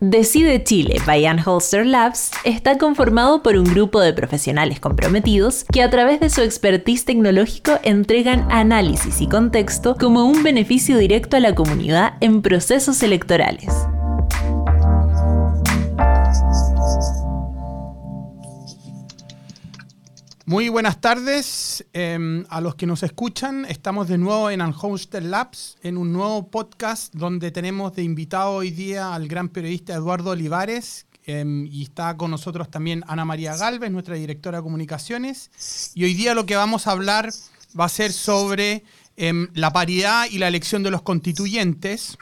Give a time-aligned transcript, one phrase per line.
[0.00, 5.90] Decide Chile by Holster Labs está conformado por un grupo de profesionales comprometidos que a
[5.90, 11.54] través de su expertise tecnológico entregan análisis y contexto como un beneficio directo a la
[11.54, 13.89] comunidad en procesos electorales.
[20.50, 23.64] Muy buenas tardes em, a los que nos escuchan.
[23.66, 28.72] Estamos de nuevo en Unhosted Labs, en un nuevo podcast donde tenemos de invitado hoy
[28.72, 33.92] día al gran periodista Eduardo Olivares em, y está con nosotros también Ana María Galvez,
[33.92, 35.92] nuestra directora de comunicaciones.
[35.94, 37.30] Y hoy día lo que vamos a hablar
[37.78, 38.82] va a ser sobre
[39.16, 42.18] em, la paridad y la elección de los constituyentes.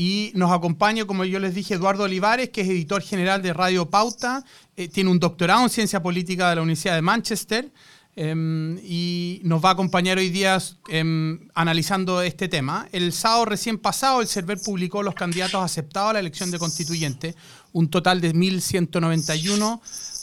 [0.00, 3.90] Y nos acompaña, como yo les dije, Eduardo Olivares, que es editor general de Radio
[3.90, 4.44] Pauta,
[4.76, 7.72] eh, tiene un doctorado en ciencia política de la Universidad de Manchester
[8.14, 10.56] em, y nos va a acompañar hoy día
[10.88, 12.88] em, analizando este tema.
[12.92, 17.34] El sábado recién pasado, el CERVEL publicó los candidatos aceptados a la elección de constituyente,
[17.72, 19.80] un total de 1.191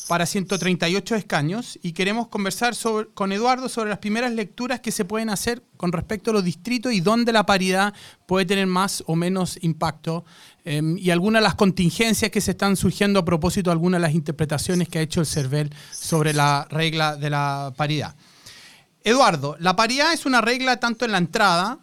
[0.08, 2.76] para 138 escaños y queremos conversar
[3.14, 6.94] con Eduardo sobre las primeras lecturas que se pueden hacer con respecto a los distritos
[6.94, 7.94] y dónde la paridad
[8.28, 10.24] puede tener más o menos impacto
[10.64, 14.08] em, y algunas de las contingencias que se están surgiendo a propósito de algunas de
[14.08, 18.16] las interpretaciones que ha hecho el CERVEL sobre la regla de la paridad.
[19.04, 21.80] Eduardo, la paridad es una regla tanto en la entrada,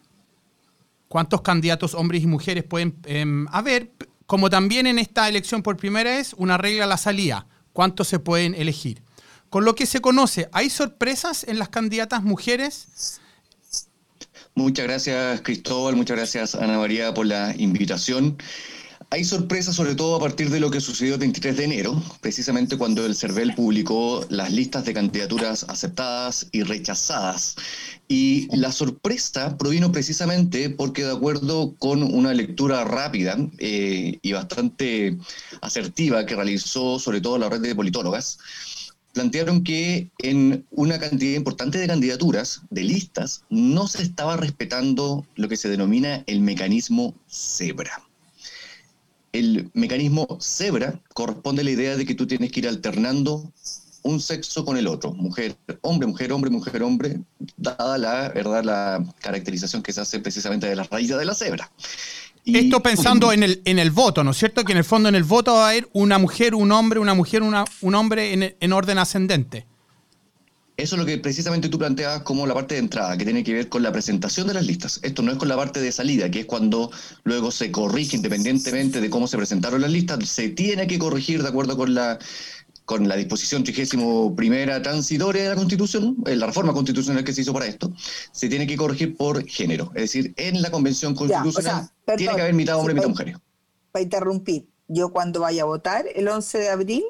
[1.08, 3.92] cuántos candidatos hombres y mujeres pueden em, haber,
[4.26, 8.18] como también en esta elección por primera vez, una regla a la salida cuántos se
[8.18, 9.02] pueden elegir.
[9.50, 13.20] Con lo que se conoce, ¿hay sorpresas en las candidatas mujeres?
[14.54, 18.36] Muchas gracias Cristóbal, muchas gracias Ana María por la invitación.
[19.12, 22.78] Hay sorpresas sobre todo a partir de lo que sucedió el 23 de enero, precisamente
[22.78, 27.56] cuando el CERVEL publicó las listas de candidaturas aceptadas y rechazadas.
[28.08, 35.18] Y la sorpresa provino precisamente porque de acuerdo con una lectura rápida eh, y bastante
[35.60, 38.38] asertiva que realizó sobre todo la red de politólogas,
[39.12, 45.48] plantearon que en una cantidad importante de candidaturas, de listas, no se estaba respetando lo
[45.50, 48.02] que se denomina el mecanismo cebra
[49.32, 53.50] el mecanismo cebra corresponde a la idea de que tú tienes que ir alternando
[54.02, 57.20] un sexo con el otro, mujer, hombre, mujer, hombre, mujer, hombre,
[57.56, 61.70] dada la verdad la caracterización que se hace precisamente de la raíz de la cebra.
[62.44, 64.64] Esto pensando en el, en el voto, ¿no es cierto?
[64.64, 67.14] Que en el fondo en el voto va a haber una mujer, un hombre, una
[67.14, 69.66] mujer, una, un hombre en, en orden ascendente.
[70.82, 73.54] Eso es lo que precisamente tú planteabas como la parte de entrada, que tiene que
[73.54, 74.98] ver con la presentación de las listas.
[75.04, 76.90] Esto no es con la parte de salida, que es cuando
[77.22, 81.48] luego se corrige independientemente de cómo se presentaron las listas, se tiene que corregir de
[81.48, 82.18] acuerdo con la
[82.84, 87.42] con la disposición 31 primera transitoria de la Constitución, eh, la reforma constitucional que se
[87.42, 87.92] hizo para esto,
[88.32, 89.92] se tiene que corregir por género.
[89.94, 93.38] Es decir, en la Convención Constitucional tiene que haber mitad hombre y mitad mujer.
[93.92, 97.04] Para interrumpir, yo cuando vaya a votar el 11 de abril,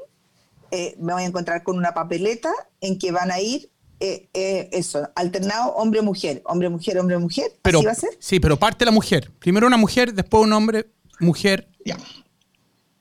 [0.73, 2.51] eh, me voy a encontrar con una papeleta
[2.81, 7.53] en que van a ir eh, eh, eso, alternado hombre-mujer, hombre-mujer, hombre-mujer.
[7.63, 8.11] ¿Así va a ser?
[8.19, 9.31] Sí, pero parte la mujer.
[9.39, 10.91] Primero una mujer, después un hombre,
[11.21, 11.69] mujer.
[11.85, 11.99] Ya.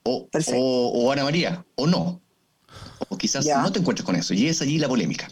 [0.03, 2.21] O, o, Ana María, o no.
[3.07, 4.33] O quizás no te encuentres con eso.
[4.33, 5.29] Y es allí la polémica.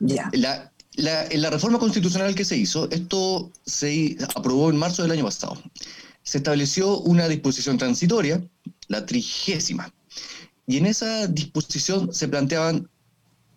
[0.00, 0.30] Ya.
[0.32, 5.24] La, en la reforma constitucional que se hizo, esto se aprobó en marzo del año
[5.24, 5.62] pasado.
[6.24, 8.42] Se estableció una disposición transitoria,
[8.88, 9.92] la trigésima,
[10.72, 12.88] y en esa disposición se planteaban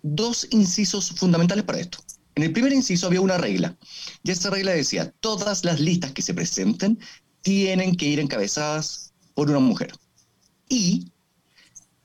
[0.03, 1.99] dos incisos fundamentales para esto.
[2.35, 3.77] En el primer inciso había una regla,
[4.21, 6.99] y esa regla decía, todas las listas que se presenten
[7.41, 9.93] tienen que ir encabezadas por una mujer.
[10.67, 11.09] Y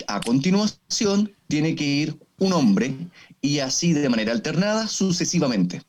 [0.06, 2.96] a continuación tiene que ir un hombre,
[3.42, 5.82] y así de manera alternada sucesivamente.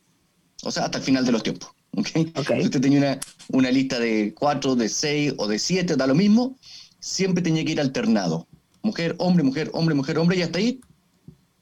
[0.64, 1.70] O sea, hasta el final de los tiempos.
[1.96, 2.34] ¿okay?
[2.34, 6.16] Si usted tenía una, una lista de cuatro, de seis o de siete, da lo
[6.16, 6.58] mismo,
[7.00, 8.48] siempre tenía que ir alternado
[8.82, 10.82] mujer, hombre, mujer, hombre, mujer, hombre, y hasta ahí,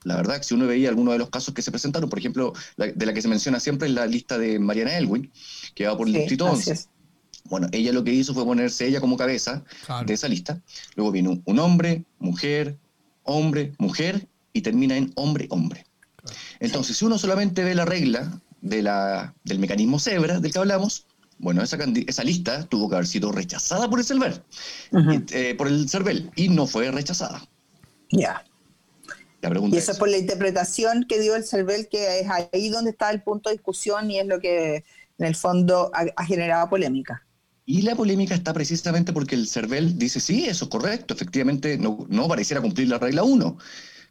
[0.04, 2.52] la verdad, que si uno veía alguno de los casos que se presentaron, por ejemplo,
[2.76, 5.30] de la que se menciona siempre es la lista de Mariana Elwin,
[5.74, 6.86] que va por el distrito 11.
[7.44, 9.64] Bueno, ella lo que hizo fue ponerse ella como cabeza
[10.06, 10.60] de esa lista.
[10.94, 12.78] Luego viene un, hombre, mujer,
[13.24, 15.84] hombre, mujer, y termina en hombre, hombre.
[16.58, 21.06] Entonces, si uno solamente ve la regla de la, del mecanismo cebra del que hablamos,
[21.40, 24.42] bueno, esa, esa lista tuvo que haber sido rechazada por el CERVEL,
[25.32, 27.48] eh, por el CERVEL y no fue rechazada.
[28.10, 28.44] Ya.
[29.42, 33.10] y eso es por la interpretación que dio el CERVEL, que es ahí donde está
[33.10, 34.84] el punto de discusión y es lo que
[35.18, 37.24] en el fondo ha, generado polémica.
[37.64, 42.06] Y la polémica está precisamente porque el CERVEL dice, sí, eso es correcto, efectivamente no,
[42.10, 43.56] no pareciera cumplir la regla 1,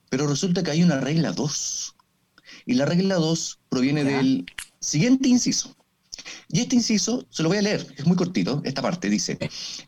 [0.09, 1.95] pero resulta que hay una regla 2.
[2.65, 4.45] Y la regla 2 proviene del
[4.79, 5.75] siguiente inciso
[6.49, 9.37] Y este inciso, se lo voy a leer, es muy cortito, esta parte dice,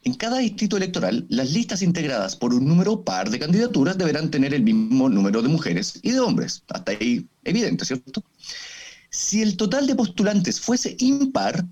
[0.04, 4.54] en cada distrito electoral, las listas integradas por un número par de candidaturas deberán tener
[4.54, 6.64] el mismo número de mujeres y de hombres.
[6.70, 8.24] Hasta ahí evidente, ¿cierto?
[9.10, 11.66] Si el total de postulantes fuese impar,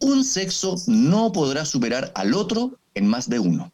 [0.00, 3.72] un sexo no podrá superar al otro en más de uno.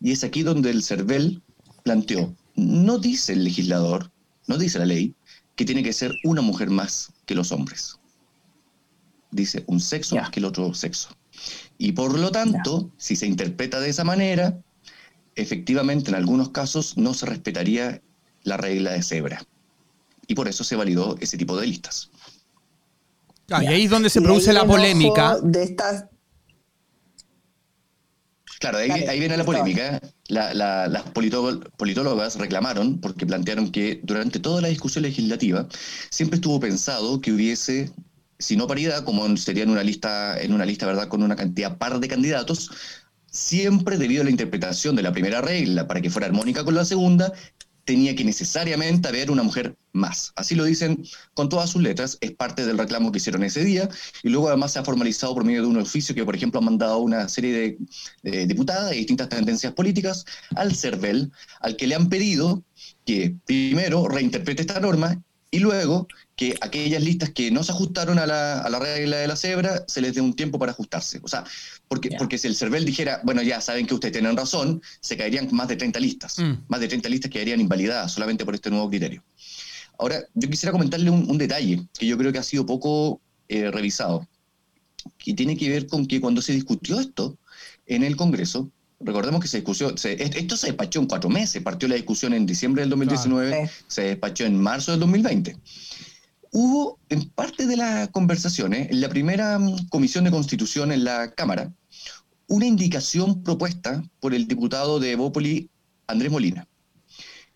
[0.00, 1.42] Y es aquí donde el CERVEL
[1.84, 4.10] planteó, no dice el legislador,
[4.46, 5.14] no dice la ley,
[5.54, 7.98] que tiene que ser una mujer más que los hombres
[9.32, 11.08] dice un sexo más que el otro sexo.
[11.78, 14.56] Y por lo tanto, si se interpreta de esa manera,
[15.34, 18.00] efectivamente en algunos casos no se respetaría
[18.44, 19.44] la regla de cebra.
[20.26, 22.10] Y por eso se validó ese tipo de listas.
[23.48, 25.38] y ahí es donde se produce la polémica.
[25.42, 26.04] De estas...
[28.60, 30.00] Claro, ahí, viene la polémica.
[30.28, 35.66] las politólogas reclamaron porque plantearon que durante toda la discusión legislativa
[36.10, 37.90] siempre estuvo pensado que hubiese
[38.42, 41.78] si no paridad, como sería en una lista, en una lista, ¿verdad?, con una cantidad
[41.78, 42.70] par de candidatos,
[43.30, 46.84] siempre debido a la interpretación de la primera regla para que fuera armónica con la
[46.84, 47.32] segunda,
[47.84, 50.32] tenía que necesariamente haber una mujer más.
[50.36, 51.04] Así lo dicen
[51.34, 53.88] con todas sus letras, es parte del reclamo que hicieron ese día,
[54.22, 56.62] y luego además se ha formalizado por medio de un oficio que, por ejemplo, ha
[56.62, 57.78] mandado una serie
[58.22, 60.24] de, diputadas de distintas tendencias políticas
[60.54, 62.62] al CERVEL, al que le han pedido
[63.04, 66.08] que primero reinterprete esta norma y luego
[66.42, 70.12] que aquellas listas que no se ajustaron a la, regla de la cebra se les
[70.12, 71.20] dé un tiempo para ajustarse.
[71.22, 71.44] O sea,
[71.86, 75.48] porque, porque si el CERVEL dijera, bueno, ya saben que ustedes tienen razón, se caerían
[75.52, 76.40] más de 30 listas.
[76.40, 76.64] Mm.
[76.66, 79.22] Más de 30 listas quedarían invalidadas solamente por este nuevo criterio.
[80.00, 84.26] Ahora, yo quisiera comentarle un, detalle que yo creo que ha sido poco eh, revisado,
[85.18, 87.38] que tiene que ver con que cuando se discutió esto
[87.86, 88.68] en el Congreso,
[88.98, 92.82] recordemos que se discutió, esto se despachó en cuatro meses, partió la discusión en diciembre
[92.82, 95.56] del 2019, se despachó en marzo del 2020.
[96.54, 101.32] Hubo en parte de las conversaciones, en la primera mm, comisión de constitución en la
[101.32, 101.72] Cámara,
[102.46, 105.70] una indicación propuesta por el diputado de Evópoli,
[106.06, 106.68] Andrés Molina.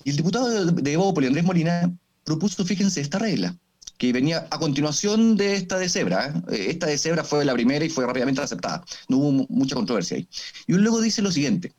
[0.03, 1.95] Y el diputado de Evópoli, Andrés Molina,
[2.25, 3.55] propuso, fíjense, esta regla
[3.99, 6.43] que venía a continuación de esta de Zebra.
[6.51, 6.67] ¿eh?
[6.71, 8.83] Esta de Zebra fue la primera y fue rápidamente aceptada.
[9.09, 10.29] No hubo mucha controversia ahí.
[10.67, 11.75] Y luego dice lo siguiente.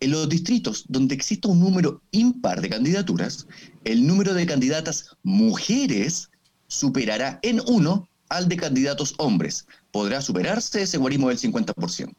[0.00, 3.46] En los distritos donde exista un número impar de candidaturas,
[3.84, 6.30] el número de candidatas mujeres
[6.76, 9.66] superará en uno al de candidatos hombres.
[9.90, 12.14] Podrá superarse ese guarismo del 50%.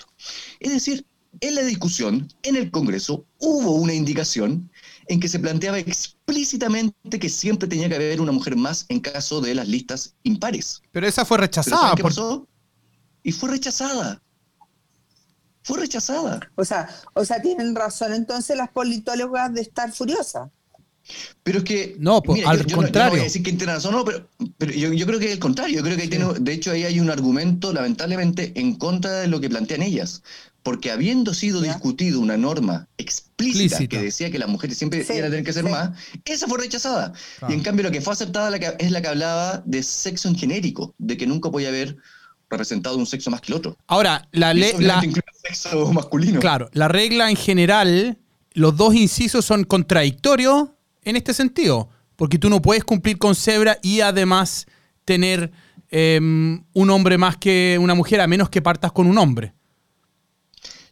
[0.59, 1.05] Es decir,
[1.41, 4.71] en la discusión, en el Congreso, hubo una indicación
[5.07, 9.41] en que se planteaba explícitamente que siempre tenía que haber una mujer más en caso
[9.41, 10.81] de las listas impares.
[10.91, 11.95] Pero esa fue rechazada.
[11.95, 12.47] ¿Qué pasó?
[13.23, 14.21] Y fue rechazada.
[15.63, 16.39] Fue rechazada.
[16.55, 20.49] O sea, o sea, tienen razón entonces las politólogas de estar furiosas.
[21.43, 21.95] Pero es que.
[21.99, 23.05] No, pues, al contrario.
[23.05, 24.27] No, voy a decir que tiene razón, no, pero,
[24.57, 25.77] pero yo, creo que es el contrario.
[25.77, 29.27] Yo creo que ahí tiene, de hecho, ahí hay un argumento, lamentablemente, en contra de
[29.27, 30.21] lo que plantean ellas
[30.67, 35.29] porque habiendo sido discutido una norma explícita, que decía que las mujeres siempre iban a
[35.29, 35.91] tener que ser más,
[36.25, 37.13] esa fue rechazada.
[37.47, 40.93] Y en cambio lo que fue aceptada es la que hablaba de sexo en genérico,
[40.97, 41.95] de que nunca podía haber
[42.49, 43.77] representado un sexo más que el otro.
[43.87, 44.73] Ahora, la ley...
[45.41, 46.41] sexo masculino.
[46.41, 48.17] Claro, la regla en general,
[48.51, 50.71] los dos incisos son contradictorios
[51.09, 54.65] en este sentido, porque tú no puedes cumplir con cebra y además
[55.05, 55.51] tener
[55.89, 59.53] em, un hombre más que una mujer, a menos que partas con un hombre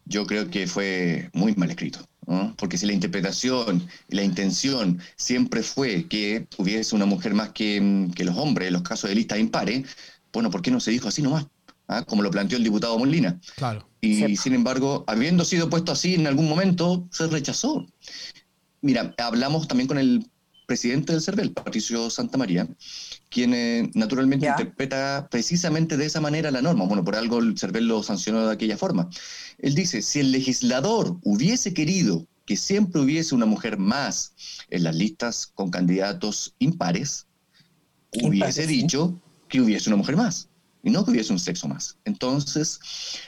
[0.05, 2.00] yo creo que fue muy mal escrito.
[2.57, 8.10] Porque si la interpretación y la intención siempre fue que hubiese una mujer más que,
[8.17, 9.86] los hombres en los casos de lista impares,
[10.34, 11.45] bueno, ¿por qué no se dijo así nomás?
[11.88, 12.03] ¿Ah?
[12.03, 13.39] Como lo planteó el diputado Molina.
[13.55, 13.88] Claro.
[14.01, 17.86] Y sin embargo, habiendo sido puesto así en algún momento, se rechazó.
[18.85, 20.29] Mira, hablamos también con el
[20.67, 22.67] presidente del CERVEL, Patricio Santamaría,
[23.29, 26.85] quien eh, naturalmente interpreta precisamente de esa manera la norma.
[26.85, 29.09] Bueno, por algo el CERVEL lo sancionó de aquella forma.
[29.57, 34.33] Él dice, si el legislador hubiese querido que siempre hubiese una mujer más
[34.69, 37.25] en las listas con candidatos impares,
[38.21, 40.47] hubiese dicho que hubiese una mujer más
[40.83, 41.97] y no que hubiese un sexo más.
[42.05, 42.79] Entonces,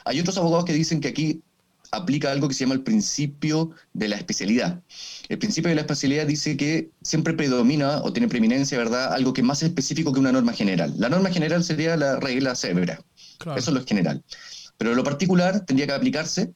[0.06, 1.42] hay otros abogados que dicen que aquí
[1.92, 4.82] aplica algo que se llama el principio de la especialidad.
[5.30, 9.14] El principio de la especialidad dice que siempre predomina o tiene preeminencia, ¿verdad?
[9.14, 10.94] Algo que es más específico que una norma general.
[10.98, 13.00] La norma general sería la regla severa.
[13.56, 14.24] Eso es lo general.
[14.78, 16.54] Pero lo particular tendría que aplicarse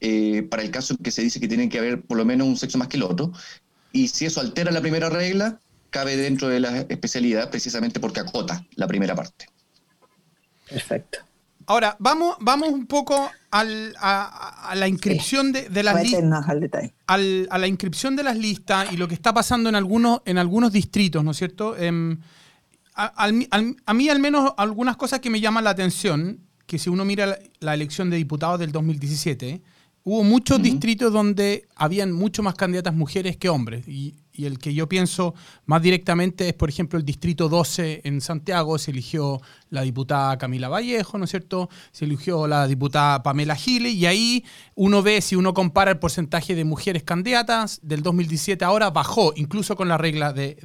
[0.00, 2.46] eh, para el caso en que se dice que tiene que haber por lo menos
[2.46, 3.32] un sexo más que el otro.
[3.92, 5.60] Y si eso altera la primera regla,
[5.90, 9.46] cabe dentro de la especialidad precisamente porque acota la primera parte.
[10.68, 11.18] Perfecto.
[11.70, 13.64] Ahora, vamos, vamos un poco a,
[14.74, 16.20] la inscripción de, las listas.
[17.06, 20.38] Al a la inscripción de las listas y lo que está pasando en algunos, en
[20.38, 21.76] algunos distritos, ¿no es cierto?
[21.76, 22.18] Em,
[22.96, 27.38] a, mí al menos algunas cosas que me llaman la atención, que si uno mira
[27.60, 29.62] la, elección de diputados del 2017,
[30.10, 33.86] hubo muchos distritos donde habían mucho más candidatas mujeres que hombres.
[33.86, 35.34] Y y el que yo pienso
[35.66, 40.68] más directamente es, por ejemplo, el Distrito 12 en Santiago, se eligió la diputada Camila
[40.68, 41.68] Vallejo, ¿no es cierto?
[41.92, 46.54] Se eligió la diputada Pamela Giles, y ahí uno ve, si uno compara el porcentaje
[46.54, 50.56] de mujeres candidatas del 2017 ahora, bajó, incluso con la regla de,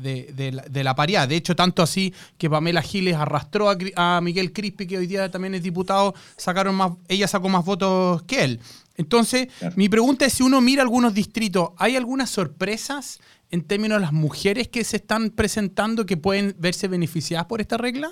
[0.83, 1.27] la, paridad.
[1.27, 5.53] De hecho, tanto así que Pamela Giles arrastró a, Miguel Crispi, que hoy día también
[5.53, 8.59] es diputado, sacaron más, ella sacó más votos que él.
[8.97, 13.19] Entonces, mi pregunta es si uno mira algunos distritos, ¿hay algunas sorpresas
[13.51, 17.77] en términos de las mujeres que se están presentando que pueden verse beneficiadas por esta
[17.77, 18.11] regla?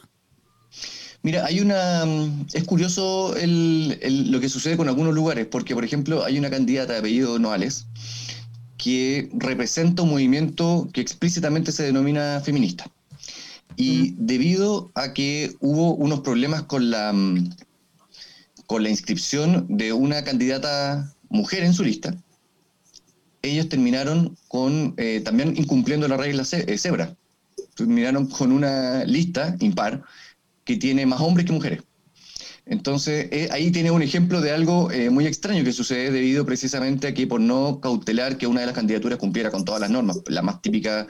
[1.21, 2.05] Mira, hay una.
[2.05, 6.93] Mm, es curioso lo que sucede con algunos lugares, porque, por ejemplo, hay una candidata
[6.93, 7.85] de apellido Noales
[8.77, 12.91] que representa un movimiento que explícitamente se denomina feminista.
[13.77, 17.13] Y debido a que hubo unos problemas con la,
[18.73, 22.17] con la inscripción de una candidata mujer en su lista,
[23.43, 27.15] ellos terminaron con eh, también incumpliendo la regla eh, cebra.
[27.75, 30.01] Terminaron con una lista impar
[30.65, 31.83] que tiene más hombres que mujeres.
[32.65, 37.13] Entonces, eh, ahí tiene un ejemplo de algo muy extraño que sucede debido precisamente a
[37.13, 40.41] que por no cautelar que una de las candidaturas cumpliera con todas las normas, la
[40.41, 41.05] más típica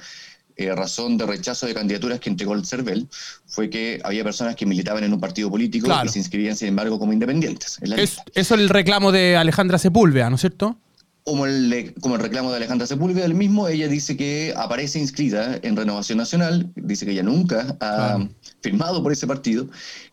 [0.76, 3.08] razón de rechazo de candidaturas que entregó el CERVEL
[3.46, 7.00] fue que había personas que militaban en un partido político y se inscribían, sin embargo,
[7.00, 7.80] como independientes.
[7.82, 10.78] eso es el reclamo de Alejandra Sepúlveda, ¿no es cierto?
[11.24, 15.58] como el, como el reclamo de Alejandra Sepúlveda, el mismo, ella dice que aparece inscrita
[15.62, 18.28] en Renovación Nacional, dice que ella nunca ha
[18.62, 19.68] firmado por ese partido,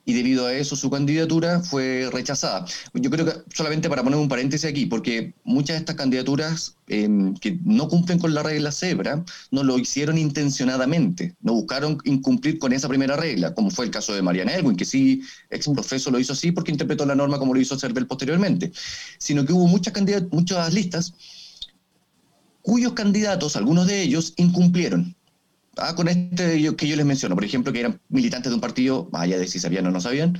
[0.04, 2.64] y debido a eso su candidatura fue rechazada.
[2.94, 6.76] Yo creo que solamente para poner un paréntesis aquí, porque muchas de estas candidaturas
[7.40, 12.72] que no cumplen con la regla cebra no lo hicieron intencionadamente, no buscaron incumplir con
[12.72, 16.18] esa primera regla, como fue el caso de Mariana Elwin, que sí, ex profeso lo
[16.18, 18.72] hizo así porque interpretó la norma como lo hizo Cervel posteriormente,
[19.18, 19.94] sino que hubo muchas,
[20.32, 21.14] muchas listas
[22.62, 25.14] cuyos candidatos, algunos de ellos, incumplieron
[25.76, 29.08] Ah, con este que yo les menciono, por ejemplo, que eran militantes de un partido,
[29.10, 30.38] vaya de si sabían o no sabían,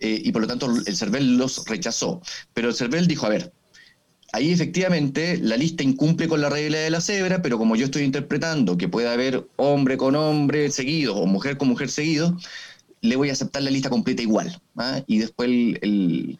[0.00, 2.20] eh, y por lo tanto el CERVEL los rechazó.
[2.54, 3.52] Pero el CERVEL dijo, a ver,
[4.32, 8.02] ahí efectivamente la lista incumple con la regla de la cebra, pero como yo estoy
[8.02, 12.36] interpretando que puede haber hombre con hombre seguido o mujer con mujer seguido,
[13.02, 14.60] le voy a aceptar la lista completa igual.
[14.76, 15.02] ¿ah?
[15.06, 15.50] Y después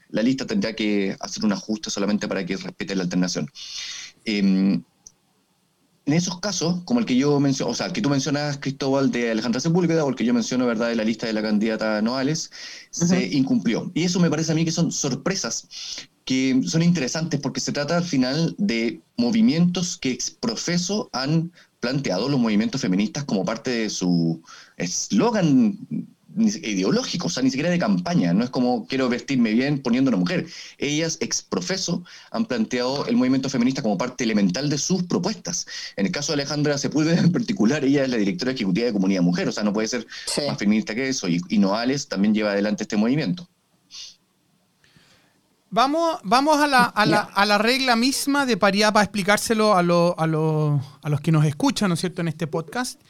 [0.09, 3.51] la lista tendrá que hacer un ajuste solamente para que respete la alternación.
[4.25, 4.83] Em,
[6.05, 9.13] en esos casos, como el que yo menciono, o sea, el que tú mencionas, Cristóbal,
[9.13, 12.03] de Alejandra Sepúlveda, o el que yo menciono, ¿verdad?, de la lista de la candidata
[12.03, 12.51] Noales,
[12.91, 13.91] se incumplió.
[13.95, 15.69] Y eso me parece a mí que son sorpresas
[16.25, 22.39] que son interesantes porque se trata al final de movimientos que exprofeso han planteado los
[22.39, 24.41] movimientos feministas como parte de su
[24.77, 25.79] eslogan
[26.37, 30.19] ideológico, o sea, ni siquiera de campaña, no es como quiero vestirme bien poniendo una
[30.19, 30.47] mujer.
[30.79, 35.67] Ellas, ex profeso, han planteado el movimiento feminista como parte elemental de sus propuestas.
[35.97, 39.23] En el caso de Alejandra Sepúlveda en particular, ella es la directora ejecutiva de Comunidad
[39.23, 40.07] Mujer, o sea, no puede ser
[40.49, 43.49] más feminista que eso, y, Noales también lleva adelante este movimiento.
[45.75, 49.79] Vamos, vamos a, la, a, la, a, la, regla misma de paridad para explicárselo a,
[49.79, 53.01] a, a los que nos escuchan, ¿no es cierto?, en este podcast.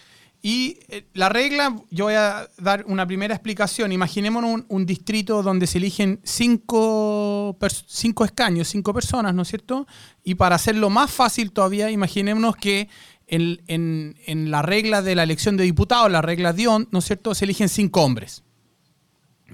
[0.42, 3.90] Y eh, la regla, yo voy a dar una primera explicación.
[3.90, 7.56] Imaginémonos un, distrito donde se eligen cinco,
[7.88, 9.88] cinco, escaños, cinco personas, ¿no es cierto?
[10.22, 12.88] Y para hacerlo más fácil todavía, imaginémonos que
[13.26, 14.14] en,
[14.52, 17.68] la regla de la elección de diputados, la regla Dion, ¿no es cierto?, se eligen
[17.68, 18.44] cinco hombres.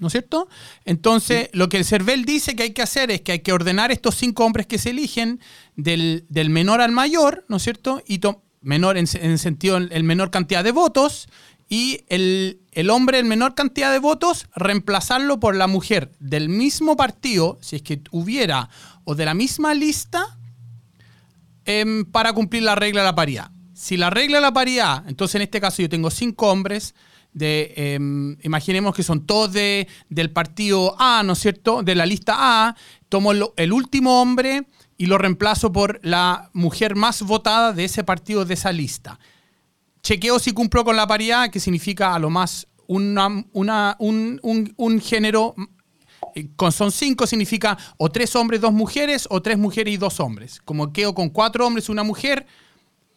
[0.01, 0.49] ¿No es cierto?
[0.85, 3.91] Entonces, lo que el CERVEL dice que hay que hacer es que hay que ordenar
[3.91, 5.41] estos cinco hombres que se eligen
[5.77, 8.03] del, del menor al mayor, ¿no es cierto?
[8.07, 8.21] Y
[8.61, 11.29] menor en, en sentido el menor cantidad de votos
[11.69, 17.59] y el, hombre en menor cantidad de votos reemplazarlo por la mujer del mismo partido,
[17.61, 18.71] si es que hubiera,
[19.05, 20.39] o de la misma lista,
[21.67, 23.51] em, para cumplir la regla de la paridad.
[23.75, 26.95] Si la regla de la paridad, entonces en este caso yo tengo cinco hombres,
[27.33, 31.83] de, em, imaginemos que son todos de, del partido A, ¿no es cierto?
[31.83, 32.77] De la lista A,
[33.09, 34.67] tomo el último hombre
[34.99, 39.19] y lo reemplazo por la mujer más votada de ese partido de esa lista.
[40.03, 43.45] Chequeo si cumplo con la paridad, que significa a lo más una,
[43.99, 45.55] un, género,
[46.35, 50.19] eh, con, son cinco, significa o tres hombres, dos mujeres, o tres mujeres y dos
[50.19, 50.61] hombres.
[50.65, 52.47] Como quedo con cuatro hombres una mujer,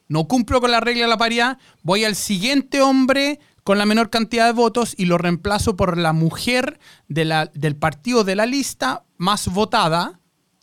[0.07, 4.09] no cumplo con la regla de la paridad, voy al siguiente hombre con la menor
[4.09, 8.45] cantidad de votos y lo reemplazo por la mujer de la, del partido de la
[8.45, 10.21] lista más votada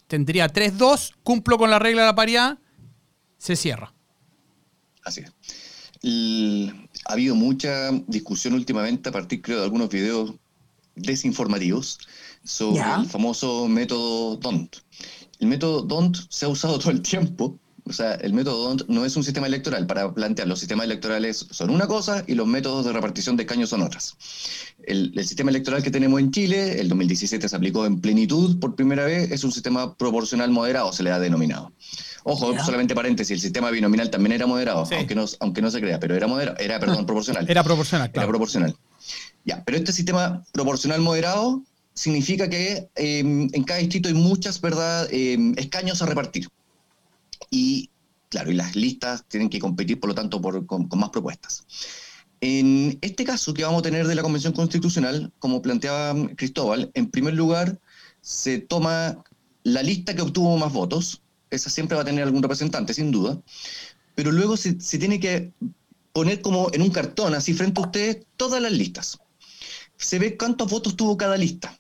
[0.08, 2.58] tendría 3-2, cumplo con la regla de la paridad,
[3.36, 3.94] se cierra.
[5.04, 5.32] Así es.
[7.06, 10.34] ha habido mucha discusión últimamente a partir, creo, de algunos videos
[10.96, 11.98] desinformativos
[12.42, 14.76] sobre el famoso método DONT.
[15.38, 17.58] El método DONT se ha usado todo el tiempo.
[17.88, 19.86] O sea, el método DONT no es un sistema electoral.
[19.86, 23.70] Para plantear, los sistemas electorales son una cosa y los métodos de repartición de escaños
[23.70, 24.16] son otras.
[24.84, 29.04] El, sistema electoral que tenemos en Chile, el 2017 se aplicó en plenitud por primera
[29.04, 31.72] vez, es un sistema proporcional moderado, se le ha denominado.
[32.24, 35.98] Ojo, solamente paréntesis, el sistema binominal también era moderado, aunque, no, aunque no se crea,
[35.98, 37.46] pero era moderado, era, perdón, proporcional.
[37.48, 38.24] Era proporcional, claro.
[38.24, 38.76] Era proporcional.
[39.44, 41.62] Ya, pero este sistema proporcional moderado
[41.94, 46.48] significa que em, en cada distrito hay muchas, ¿verdad?, em, escaños a repartir.
[47.50, 47.90] Y,
[48.28, 51.66] claro, y las listas tienen que competir, por lo tanto, por, con, más propuestas.
[52.40, 57.10] En este caso que vamos a tener de la Convención Constitucional, como planteaba Cristóbal, en
[57.10, 57.80] primer lugar
[58.20, 59.24] se toma
[59.64, 63.40] la lista que obtuvo más votos, esa siempre va a tener algún representante, sin duda,
[64.14, 65.52] pero luego se, se tiene que
[66.12, 69.18] poner como en un cartón, así frente a ustedes, todas las listas
[69.98, 71.76] se ve cuántos votos tuvo cada lista.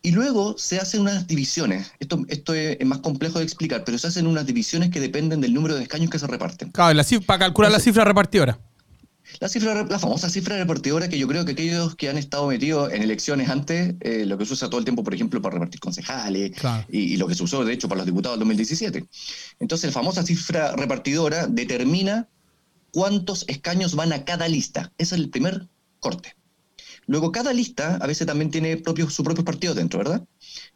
[0.00, 1.92] Y luego se hacen unas divisiones.
[1.98, 5.52] Esto, esto es más complejo de explicar, pero se hacen unas divisiones que dependen del
[5.52, 6.70] número de escaños que se reparten.
[6.70, 8.58] Claro, la, para calcular la cifra repartidora.
[9.40, 12.92] La, cifra, la famosa cifra repartidora que yo creo que aquellos que han estado metidos
[12.92, 15.80] en elecciones antes, eh, lo que se usa todo el tiempo, por ejemplo, para repartir
[15.80, 16.52] concejales
[16.88, 19.04] y, lo que se usó, de hecho, para los diputados del 2017.
[19.60, 22.28] Entonces, la famosa cifra repartidora determina
[22.92, 24.92] cuántos escaños van a cada lista.
[24.96, 25.68] Ese es el primer
[26.00, 26.37] corte.
[27.08, 30.22] Luego, cada lista a veces también tiene propios, su propio partido dentro, ¿verdad?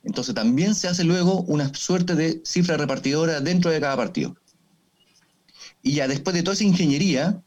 [0.02, 4.34] Entonces, también se hace luego una suerte de cifra repartidora dentro de cada partido.
[5.82, 7.42] Y ya después de toda esa ingeniería,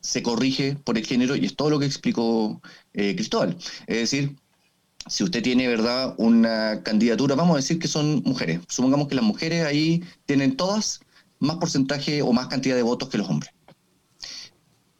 [0.00, 2.60] se corrige por el género y es todo lo que explicó
[2.92, 3.56] eh, Cristóbal.
[3.86, 4.36] Es decir,
[5.06, 8.60] si usted tiene, ¿verdad?, una candidatura, vamos a decir que son mujeres.
[8.68, 11.00] Supongamos que las mujeres ahí tienen todas
[11.38, 13.52] más porcentaje o más cantidad de votos que los hombres.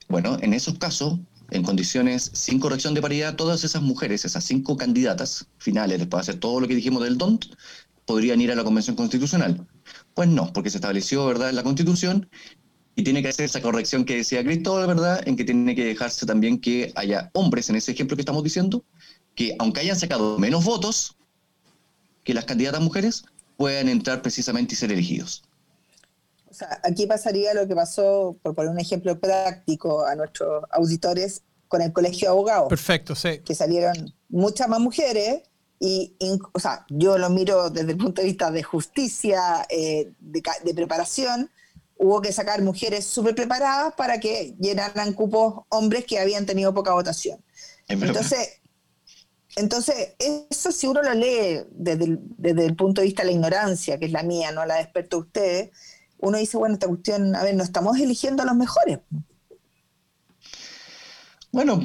[0.08, 1.18] Bueno, en esos casos,
[1.50, 6.30] en condiciones sin corrección de paridad, todas esas mujeres, esas cinco candidatas finales, después de
[6.30, 7.46] hacer todo lo que dijimos del DONT,
[8.04, 9.66] podrían ir a la Convención Constitucional.
[10.14, 12.28] Pues no, porque se estableció, ¿verdad?, en la Constitución
[12.96, 16.26] y tiene que hacer esa corrección que decía Cristóbal, ¿verdad?, en que tiene que dejarse
[16.26, 18.84] también que haya hombres, en ese ejemplo que estamos diciendo,
[19.34, 21.16] que aunque hayan sacado menos votos
[22.24, 23.24] que las candidatas mujeres,
[23.56, 25.42] puedan entrar precisamente y ser elegidos.
[26.58, 31.82] Sea, aquí pasaría lo que pasó, por poner un ejemplo práctico a nuestros auditores, con
[31.82, 32.68] el colegio de abogados.
[32.68, 33.40] Perfecto, sí.
[33.44, 35.42] Que salieron muchas más mujeres
[35.78, 36.16] y,
[36.52, 41.50] o sea, yo lo miro desde el punto de vista de justicia, eh, de, preparación,
[41.96, 46.94] hubo que sacar mujeres súper preparadas para que llenaran cupos hombres que habían tenido poca
[46.94, 47.44] votación.
[47.86, 48.60] Entonces,
[49.56, 53.32] entonces, eso si uno lo lee desde el, desde el, punto de vista de la
[53.32, 55.70] ignorancia, que es la mía, no la de experto ustedes,
[56.18, 58.98] uno dice, bueno, esta cuestión, a ver, no estamos eligiendo a los mejores.
[61.50, 61.80] Bueno,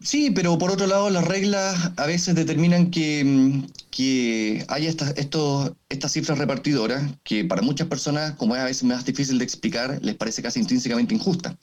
[0.00, 5.72] sí, pero por otro lado las reglas a veces determinan que, que haya estas, estos,
[5.88, 9.98] estas cifras repartidoras que para muchas personas, como es a veces más difícil de explicar,
[10.02, 11.56] les parece casi intrínsecamente injusta.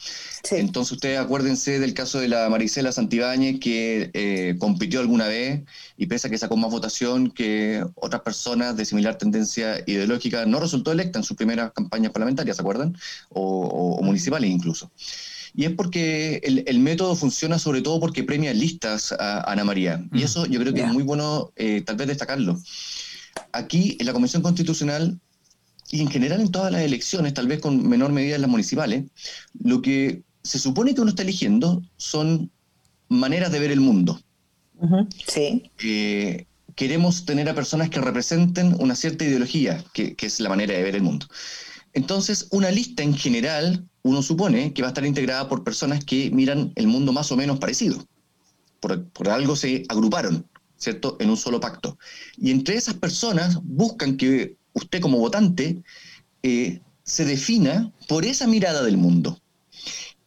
[0.52, 5.62] Entonces ustedes acuérdense del caso de la Marisela Santibáñez que eh, compitió alguna vez
[5.98, 10.60] y pese a que sacó más votación que otras personas de similar tendencia ideológica, no
[10.60, 12.98] resultó electa en sus primeras campañas parlamentarias, ¿se acuerdan?
[13.30, 14.92] o municipales incluso.
[15.56, 20.06] Y es porque el, método funciona sobre todo porque premia listas a, Ana María.
[20.12, 20.24] Y mm.
[20.24, 22.60] eso yo creo que es muy bueno eh, tal vez destacarlo.
[23.54, 25.18] Aquí en la Convención Constitucional
[25.92, 29.06] y en general en todas las elecciones, tal vez con menor medida en las municipales,
[29.64, 32.52] lo que se supone que uno está eligiendo son
[33.08, 34.20] maneras de ver el mundo.
[35.26, 35.72] Sí.
[35.84, 40.74] Eh, queremos tener a personas que representen una cierta ideología, que, que es la manera
[40.74, 41.28] de ver el mundo.
[41.94, 46.30] Entonces, una lista en general uno supone que va a estar integrada por personas que
[46.30, 48.06] miran el mundo más o menos parecido.
[48.80, 50.46] Por, algo se agruparon,
[50.78, 51.98] ¿cierto?, en un solo pacto.
[52.38, 55.82] Y entre esas personas buscan que usted como votante
[56.44, 59.42] eh, se defina por esa mirada del mundo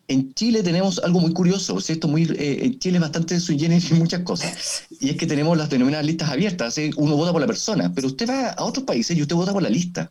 [0.09, 2.09] en Chile tenemos algo muy curioso, ¿cierto?
[2.09, 4.87] Muy, eh, en Chile es bastante sui generis en muchas cosas.
[5.01, 6.81] Y es que tenemos las denominadas listas abiertas.
[6.97, 9.63] Uno vota por la persona, pero usted va a otros países y usted vota por
[9.63, 10.11] la lista.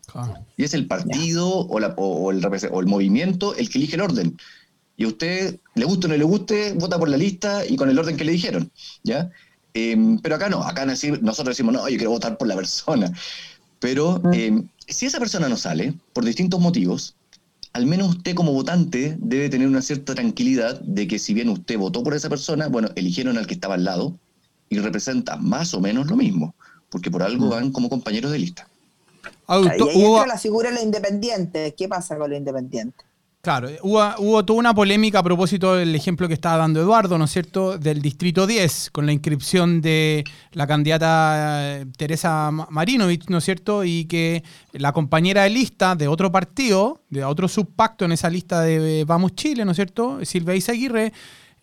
[0.55, 4.01] Y es el partido o, la, o, el, o, el, movimiento el que elige el
[4.01, 4.37] orden.
[4.97, 7.89] Y a usted, le guste o no le guste, vota por la lista y con
[7.89, 8.71] el orden que le dijeron.
[9.03, 9.31] ¿ya?
[9.73, 13.11] Em, pero acá no, acá nosotros decimos, no, yo quiero votar por la persona.
[13.79, 17.15] Pero em, si esa persona no sale, por distintos motivos,
[17.73, 21.77] al menos usted como votante debe tener una cierta tranquilidad de que si bien usted
[21.77, 24.17] votó por esa persona, bueno, eligieron al que estaba al lado
[24.69, 26.55] y representa más o menos lo mismo,
[26.89, 27.49] porque por algo mm.
[27.49, 28.67] van como compañeros de lista.
[29.49, 31.73] y ahí entra la figura de lo independiente.
[31.77, 33.06] ¿Qué pasa con lo independiente?
[33.47, 37.31] Claro, hubo, toda una polémica a propósito del ejemplo que estaba dando Eduardo, ¿no es
[37.31, 43.45] cierto?, del Distrito 10, con la inscripción de la candidata eh, Teresa Marinovich, ¿no es
[43.45, 48.29] cierto?, y que la compañera de lista de otro partido, de otro subpacto en esa
[48.29, 51.13] lista de Vamos Chile, ¿no es cierto?, Silvia Izaguirre,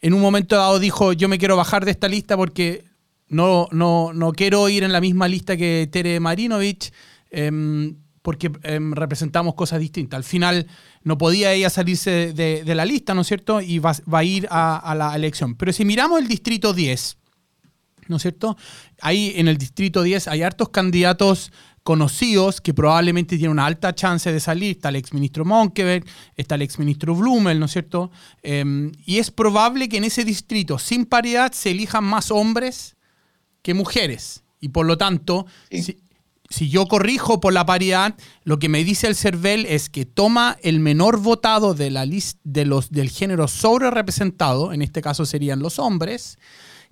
[0.01, 2.87] en un momento dado dijo, yo me quiero bajar de esta lista porque
[3.29, 6.95] no, no, no quiero ir en la misma lista que Tere Marinovich.
[7.31, 10.17] Em, porque em, representamos cosas distintas.
[10.17, 10.67] Al final
[11.03, 13.61] no podía ella salirse de, la lista, ¿no es cierto?
[13.61, 15.57] Y va, a ir a, la elección.
[15.57, 17.19] Pero si miramos el distrito 10,
[18.09, 18.57] ¿no es cierto?
[19.03, 24.33] Ahí en el distrito 10 hay hartos candidatos conocidos que probablemente tienen una alta chance
[24.33, 24.71] de salir.
[24.77, 28.11] Está el exministro Monkeberg, está el exministro Blumel, ¿no es cierto?
[28.43, 32.97] Em, y es probable que en ese distrito, sin paridad, se elijan más hombres
[33.61, 34.45] que mujeres.
[34.61, 36.04] Y por lo tanto, si
[36.51, 40.79] yo corrijo por la paridad, lo que me dice el CERVEL es que toma el
[40.79, 45.61] menor votado de la lista de los, del género sobre representado, en este caso serían
[45.61, 46.39] los hombres,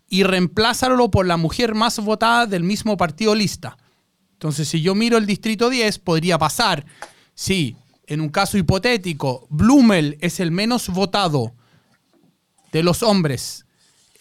[0.09, 3.79] y reemplázalo por la mujer más votada del mismo partido lista.
[4.33, 6.85] Entonces, si yo miro el distrito 10, podría pasar,
[7.35, 11.55] si en un caso hipotético, Blumel es el menos votado
[12.73, 13.65] de los hombres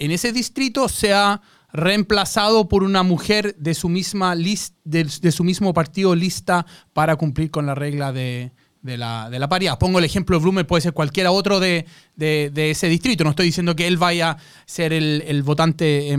[0.01, 1.41] en ese distrito, sea
[1.73, 7.51] reemplazado por una mujer de su, misma list, de, su mismo partido lista para cumplir
[7.51, 8.51] con la regla de,
[8.83, 9.79] la, de paridad.
[9.79, 11.85] Pongo el ejemplo de Blumen, puede ser cualquiera otro de,
[12.17, 13.23] ese distrito.
[13.23, 16.15] No estoy diciendo que él vaya a ser el, votante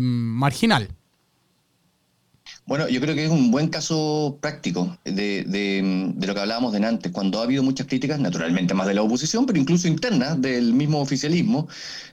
[0.00, 0.88] marginal.
[2.70, 7.10] Bueno, yo creo que es un buen caso práctico de, lo que hablábamos de antes,
[7.10, 11.00] cuando ha habido muchas críticas, naturalmente más de la oposición, pero incluso internas del mismo
[11.00, 11.66] oficialismo,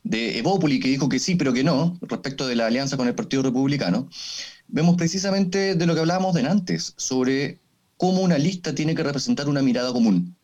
[0.03, 3.13] de Evópoli, que dijo que sí, pero que no, respecto de la alianza con el
[3.13, 4.09] Partido Republicano,
[4.67, 7.59] vemos precisamente de lo que hablábamos de antes, sobre
[7.97, 10.35] cómo una lista tiene que representar una mirada común.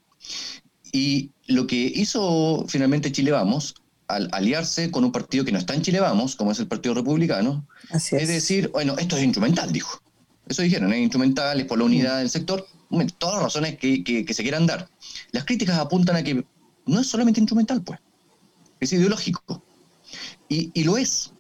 [0.92, 3.74] Y lo que hizo finalmente Chile Vamos
[4.08, 6.94] al aliarse con un partido que no está en Chile Vamos, como es el Partido
[6.94, 8.12] Republicano, es.
[8.12, 10.03] decir, bueno, esto es instrumental, dijo.
[10.48, 12.68] Eso dijeron, es instrumental, es por la unidad del sector,
[13.18, 14.90] todas las razones que, se quieran dar.
[15.32, 16.46] Las críticas apuntan a que
[16.86, 18.00] no es solamente instrumental, pues,
[18.80, 19.64] es ideológico.
[20.50, 21.32] Y, lo es,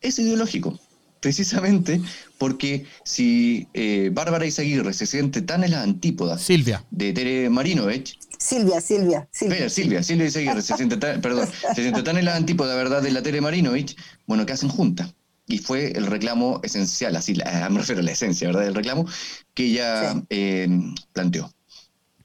[0.00, 0.78] es ideológico,
[1.20, 2.00] precisamente
[2.38, 6.84] porque si eh, Bárbara Izaguirre se siente tan en las antípodas Silvia.
[6.90, 9.68] de Tere Marinovich, Silvia, Silvia, Silvia.
[9.68, 13.10] Silvia, Silvia Izaguirre se siente tan, perdón, se siente tan en la antípoda, ¿verdad?, de
[13.10, 13.96] la Tere Marinovich,
[14.26, 15.14] bueno, ¿qué hacen juntas?
[15.52, 17.34] Y fue el reclamo esencial, así
[17.70, 18.62] me refiero a la esencia, ¿verdad?
[18.62, 19.06] Del reclamo
[19.54, 20.66] que ella eh,
[21.12, 21.52] planteó.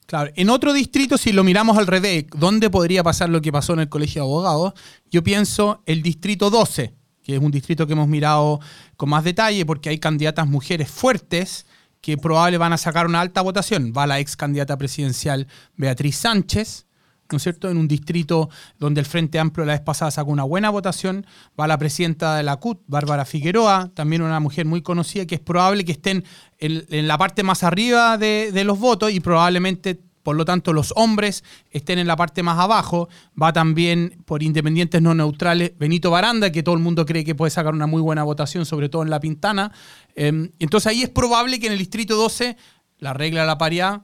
[0.05, 3.73] Claro, en otro distrito, si lo miramos al revés, ¿dónde podría pasar lo que pasó
[3.73, 4.73] en el Colegio de Abogados?
[5.11, 8.61] Yo pienso el distrito 12, que es un distrito que hemos mirado
[8.95, 11.65] con más detalle porque hay candidatas mujeres fuertes
[11.99, 13.91] que probablemente van a sacar una alta votación.
[13.95, 16.86] Va la ex candidata presidencial Beatriz Sánchez,
[17.31, 17.69] ¿no es cierto?
[17.69, 21.25] En un distrito donde el Frente Amplio la vez pasada sacó una buena votación,
[21.59, 25.41] va la presidenta de la CUT, Bárbara Figueroa, también una mujer muy conocida, que es
[25.41, 26.23] probable que estén
[26.59, 31.43] en, la parte más arriba de, los votos y probablemente, por lo tanto, los hombres
[31.71, 33.09] estén en la parte más abajo.
[33.41, 37.51] Va también por independientes no neutrales Benito Baranda, que todo el mundo cree que puede
[37.51, 39.71] sacar una muy buena votación, sobre todo en La Pintana.
[40.15, 42.57] Em, entonces ahí es probable que en el distrito 12
[42.99, 44.01] la regla de la paridad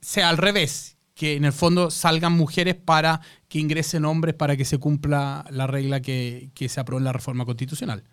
[0.00, 4.64] sea al revés que en el fondo salgan mujeres para que ingresen hombres para que
[4.64, 8.04] se cumpla la regla que, se aprobó en la reforma constitucional.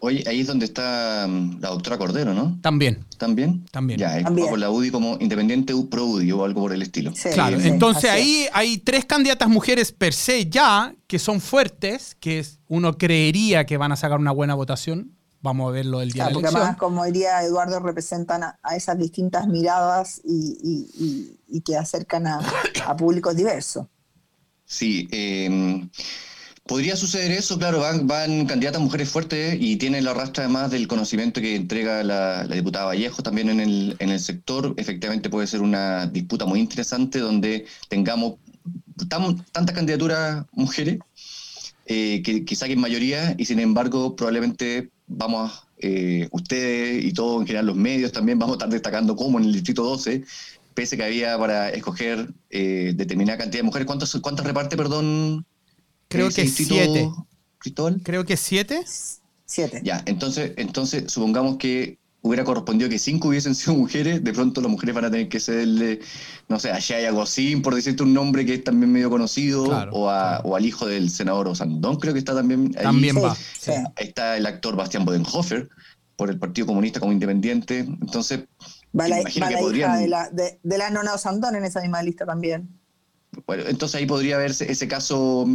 [0.00, 2.58] Oye, ahí es donde está mm, la doctora Cordero, ¿no?
[2.60, 3.04] También.
[3.18, 3.64] ¿También?
[3.70, 4.00] También.
[4.00, 4.48] Ya, También.
[4.48, 7.12] por la UDI como independiente pro UDI o algo por el estilo.
[7.32, 12.98] claro, entonces ahí hay tres candidatas mujeres per se ya que son fuertes, que uno
[12.98, 15.12] creería que van a sacar una buena votación.
[15.42, 16.52] Vamos a verlo el día de la elección.
[16.52, 22.40] Porque además, como diría Eduardo, representan a, esas distintas miradas y, que acercan a,
[22.98, 23.86] públicos diversos.
[24.66, 25.88] Sí, em,
[26.66, 30.86] podría suceder eso, claro, van, van candidatas mujeres fuertes y tienen la rastra además del
[30.86, 34.74] conocimiento que entrega la, diputada Vallejo también en el, en el sector.
[34.76, 38.34] Efectivamente puede ser una disputa muy interesante donde tengamos
[39.08, 40.98] tantas candidaturas mujeres
[41.86, 47.46] eh, que, que saquen mayoría y sin embargo probablemente vamos, eh, ustedes y todos en
[47.46, 50.24] general los medios también vamos a estar destacando cómo en el Distrito 12,
[50.74, 55.44] pese que había para escoger eh, determinada cantidad de mujeres, ¿cuántos, ¿cuántas reparte, perdón?
[56.08, 57.10] Creo que siete.
[57.58, 58.00] Cristóbal?
[58.02, 58.84] Creo que siete.
[59.44, 59.80] Siete.
[59.84, 64.70] Ya, entonces, entonces supongamos que hubiera correspondido que cinco hubiesen sido mujeres, de pronto las
[64.70, 66.00] mujeres van a tener que serle,
[66.48, 70.08] no sé, a Shaya Gosín, por decirte un nombre que es también medio conocido, o,
[70.08, 72.84] o, al hijo del senador Osandón, creo que está también ahí.
[72.84, 73.36] También va.
[73.96, 75.68] Está el actor Bastián Bodenhofer,
[76.20, 77.78] por el Partido Comunista como independiente.
[77.78, 78.40] Entonces,
[78.98, 82.68] va la, hija de, la, de, la nona Osandón en esa misma lista también.
[83.46, 85.48] Bueno, entonces ahí podría verse ese caso,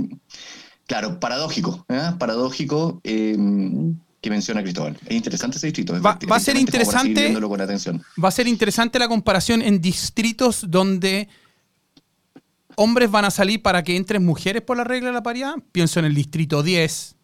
[0.87, 2.13] claro, paradójico, ¿eh?
[2.17, 3.95] paradójico em,
[4.25, 4.97] que menciona Cristóbal.
[5.05, 6.01] Es interesante ese distrito.
[6.01, 7.31] Va, a ser interesante.
[7.39, 8.03] Con atención.
[8.21, 11.29] Va a ser interesante la comparación en distritos donde
[12.75, 15.53] hombres van a salir para que entren mujeres por la regla de la paridad.
[15.71, 17.15] Pienso en el distrito 10,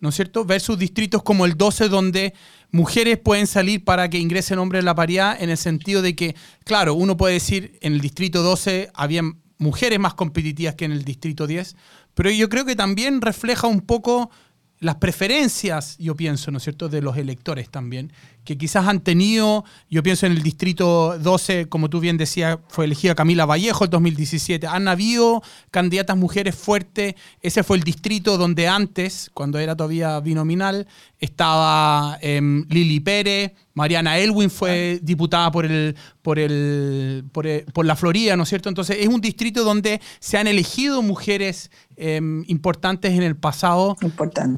[0.00, 0.46] ¿no es cierto?
[0.46, 2.32] Versus distritos como el 12 donde
[2.70, 6.34] mujeres pueden salir para que ingresen hombres en la paridad en el sentido de que,
[6.64, 9.20] claro, uno puede decir en el distrito 12 había
[9.58, 11.76] mujeres más competitivas que en el distrito 10,
[12.14, 14.30] pero yo creo que también refleja un poco
[14.78, 18.12] las preferencias, yo pienso, ¿no es cierto?, de los electores también,
[18.46, 22.86] que quizás han tenido, yo pienso en el distrito 12, como tú bien decías, fue
[22.86, 28.68] elegida Camila Vallejo el 2017, han habido candidatas mujeres fuertes, ese fue el distrito donde
[28.68, 30.86] antes, cuando era todavía binominal,
[31.18, 38.36] estaba em, Lili Pérez, Mariana Elwin fue diputada por el, por el, por la Florida,
[38.36, 38.70] ¿no es cierto?
[38.70, 43.96] Entonces es un distrito donde se han elegido mujeres em, importantes en el pasado.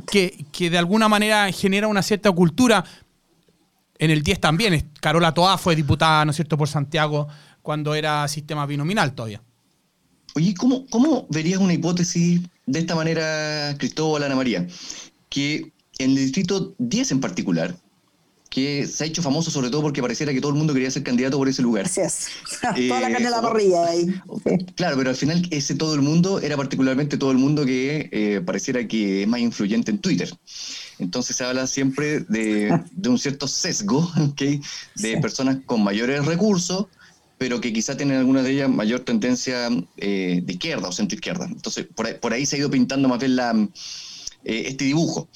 [0.07, 2.85] Que, que de alguna manera genera una cierta cultura.
[3.99, 7.29] En el 10 también, Carola Toá fue diputada, ¿no es cierto?, por Santiago
[7.63, 9.43] cuando era sistema binominal todavía.
[10.35, 14.67] Oye, ¿cómo, cómo verías una hipótesis de esta manera, Cristóbal, Ana María?
[15.29, 17.77] Que en el distrito 10 en particular,
[18.49, 21.03] que se ha hecho famoso sobre todo porque pareciera que todo el mundo quería ser
[21.03, 21.87] candidato por ese lugar.
[21.87, 22.29] Así es.
[22.51, 24.07] Toda la carne de la parrilla ahí.
[24.75, 28.41] Claro, pero al final ese todo el mundo era particularmente todo el mundo que eh,
[28.45, 30.31] pareciera que es más influyente en Twitter.
[30.99, 34.61] Entonces se habla siempre de, un cierto sesgo ¿okay?
[34.97, 36.87] de personas con mayores recursos,
[37.39, 41.47] pero que quizá tienen algunas de ellas mayor tendencia eh, de izquierda o centro izquierda.
[41.47, 43.53] Entonces por ahí, se ha ido pintando más bien la,
[44.45, 45.29] eh, este dibujo.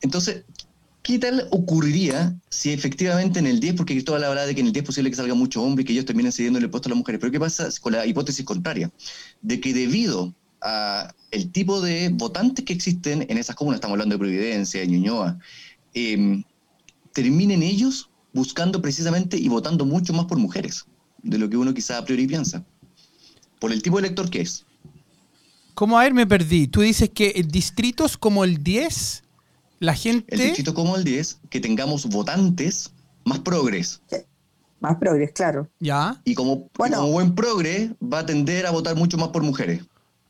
[0.00, 0.44] Entonces,
[1.06, 4.72] ¿Qué tal ocurriría si efectivamente en el 10, porque Cristóbal habla de que en el
[4.72, 6.90] 10 es posible que salga mucho hombre y que ellos terminen cediendo el puesto a
[6.90, 8.90] las mujeres, pero ¿qué pasa con la hipótesis contraria?
[9.40, 14.14] De que debido a el tipo de votantes que existen en esas comunas, estamos hablando
[14.14, 15.38] de Providencia, de Ñuñoa,
[15.94, 16.42] em,
[17.12, 20.84] terminen ellos buscando precisamente y votando mucho más por mujeres
[21.22, 22.64] de lo que uno quizá a priori piensa,
[23.58, 24.64] por el tipo de elector que es.
[25.74, 26.68] ¿Cómo a ver, me perdí?
[26.68, 29.24] Tú dices que distritos como el 10
[29.78, 30.34] la gente...
[30.34, 32.92] El distrito como el 10, que tengamos votantes
[33.24, 34.00] más progres.
[34.80, 35.68] Más progres, claro.
[35.80, 36.20] Ya.
[36.24, 39.82] Y como, como buen progre, va a tender a votar mucho más por mujeres.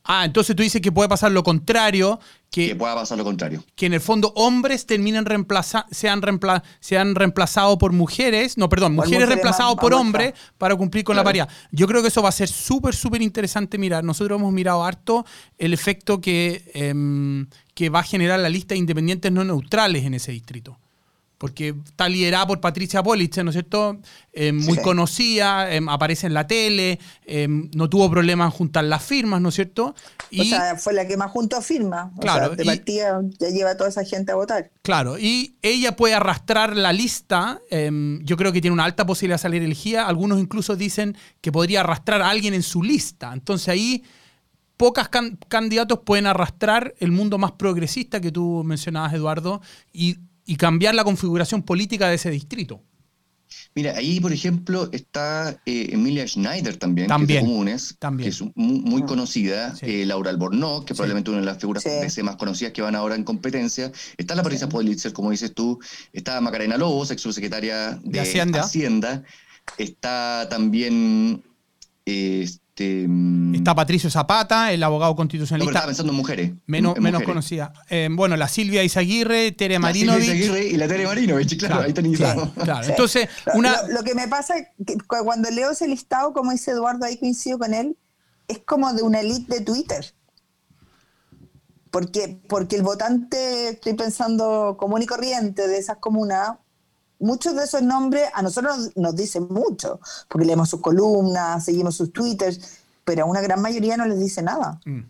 [0.07, 2.21] Ah, entonces tú dices que puede pasar lo contrario.
[2.51, 3.65] Que, que pueda pasar lo contrario.
[3.75, 8.95] Que en el fondo hombres terminen reemplaza, sean, reempla, sean reemplazados por mujeres, no, perdón,
[8.95, 11.49] mujeres, reemplazados por hombres para cumplir con la paridad.
[11.73, 14.05] Yo creo que eso va a ser súper, súper interesante mirar.
[14.05, 15.27] Nosotros hemos mirado harto
[15.59, 20.15] el efecto que, em, que va a generar la lista de independientes no neutrales en
[20.15, 20.79] ese distrito
[21.39, 23.99] porque está liderada por Patricia Polich, ¿no es cierto?
[24.33, 29.03] Eh, muy conocida, eh, aparece en la tele, eh, no tuvo problemas en juntar las
[29.03, 29.95] firmas, ¿no es cierto?
[30.31, 32.11] Y, o sea, fue la que más juntó firmas.
[32.21, 32.45] Claro.
[32.45, 34.71] O sea, de partida ya lleva a toda esa gente a votar.
[34.83, 39.43] Claro, y ella puede arrastrar la lista, yo creo que tiene una alta posibilidad de
[39.43, 44.05] salir elegida, algunos incluso dicen que podría arrastrar a alguien en su lista, entonces ahí
[44.77, 45.09] pocas
[45.49, 49.61] candidatos pueden arrastrar el mundo más progresista que tú mencionabas, Eduardo,
[49.93, 52.83] y y cambiar la configuración política de ese distrito.
[53.75, 58.43] Mira, ahí, por ejemplo, está eh, Emilia Schneider también, que es de Comunes, que es
[58.55, 59.07] muy, ah.
[59.07, 59.75] conocida.
[59.83, 61.85] Eh, Laura Albornoz, que probablemente una de las figuras
[62.23, 63.93] más conocidas que van ahora en competencia.
[64.17, 65.79] Está la Patricia Politzer, como dices tú.
[66.13, 69.23] Está Macarena Lobos, ex subsecretaria de, Hacienda.
[69.77, 71.43] Está también...
[72.07, 75.65] Eh, este, mm, Está Patricio Zapata, el abogado constitucionalista.
[75.65, 76.53] No, estaba pensando en mujeres.
[76.67, 77.73] Menos, menos conocida.
[77.89, 80.73] Eh, bueno, la Silvia Izaguirre, Tere Marinovich.
[80.73, 82.53] y la Tere Marinovich, claro, ahí tenéis claro,
[82.87, 83.89] Entonces, una...
[83.89, 87.59] Lo, que me pasa es que cuando leo ese listado, como dice Eduardo, ahí coincido
[87.59, 87.97] con él,
[88.47, 90.13] es como de una elite de Twitter.
[91.91, 96.59] Porque, porque el votante, estoy pensando común y corriente de esas comunas,
[97.27, 102.13] muchos de esos nombres a nosotros nos, dicen mucho, porque leemos sus columnas, seguimos sus
[102.13, 104.81] twitters, pero a una gran mayoría no les dice nada.
[104.85, 105.01] Mm.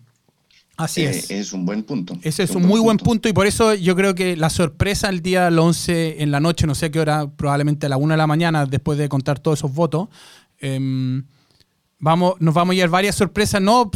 [0.77, 1.31] Así eh, es.
[1.31, 2.17] Es un buen punto.
[2.21, 5.21] Ese es un, muy buen punto y por eso yo creo que la sorpresa el
[5.21, 8.27] día 11 en la noche, no sé qué hora, probablemente a la 1 de la
[8.27, 10.09] mañana, después de contar todos esos votos,
[10.59, 11.23] em,
[11.99, 13.89] vamos, nos vamos a llevar varias sorpresas, no,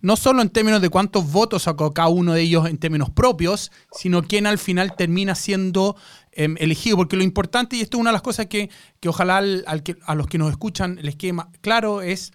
[0.00, 3.70] no solo en términos de cuántos votos sacó cada uno de ellos en términos propios,
[3.92, 5.96] sino quién al final termina siendo
[6.36, 8.68] Em, elegido, porque lo importante, y esto es una de las cosas que,
[9.06, 12.32] ojalá a los que nos escuchan el esquema claro, es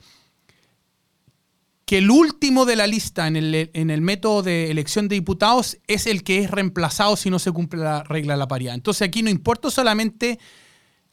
[1.85, 5.77] que el último de la lista en el, en el, método de elección de diputados
[5.87, 8.73] es el que es reemplazado si no se cumple la regla de la paridad.
[8.73, 10.39] Entonces aquí no importa solamente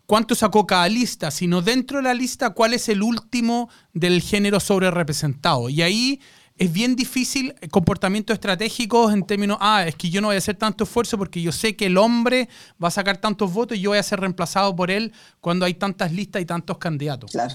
[0.06, 4.60] cuánto sacó cada lista, sino dentro de la lista cuál es el último del género
[4.60, 5.68] sobre representado.
[5.68, 6.20] Y ahí
[6.56, 10.56] es bien difícil comportamientos estratégicos en términos, ah, es que yo no voy a hacer
[10.56, 12.48] tanto esfuerzo porque yo sé que el hombre
[12.82, 15.74] va a sacar tantos votos y yo voy a ser reemplazado por él cuando hay
[15.74, 17.32] tantas listas y tantos candidatos.
[17.32, 17.54] Claro.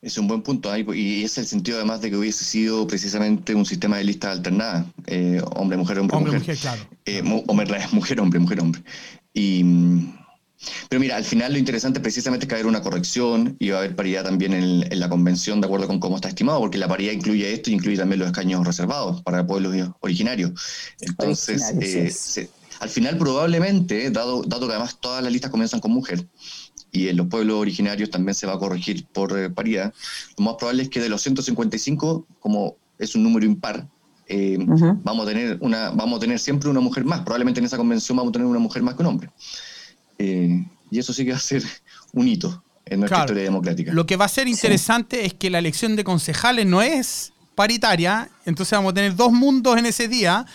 [0.00, 3.64] Es un buen punto, y es el sentido además de que hubiese sido precisamente un
[3.64, 6.58] sistema de listas alternadas, eh, hombre, mujer, hombre, hombre mujer.
[6.58, 6.82] claro.
[7.06, 8.82] Eh, mujer, hombre, mujer, hombre.
[9.32, 9.64] Y,
[10.88, 13.70] pero mira, al final lo interesante precisamente es que va a haber una corrección y
[13.70, 16.78] va a haber paridad también en, la convención de acuerdo con cómo está estimado, porque
[16.78, 20.52] la paridad incluye esto y incluye también los escaños reservados para pueblos originarios.
[21.00, 21.62] Entonces,
[22.36, 22.48] eh,
[22.80, 26.26] al final probablemente, dado, dado que además todas las listas comienzan con mujer,
[26.92, 29.92] y en los pueblos originarios también se va a corregir por eh, paridad,
[30.38, 33.88] lo más probable es que de los 155, como es un número impar,
[34.26, 37.20] eh, vamos, a tener una, vamos a tener siempre una mujer más.
[37.20, 39.30] Probablemente en esa convención vamos a tener una mujer más que un hombre.
[40.18, 41.62] Eh, y eso sí que va a ser
[42.12, 43.92] un hito en nuestra historia democrática.
[43.92, 48.28] Lo que va a ser interesante es que la elección de concejales no es paritaria,
[48.44, 50.46] entonces vamos a tener dos mundos en ese día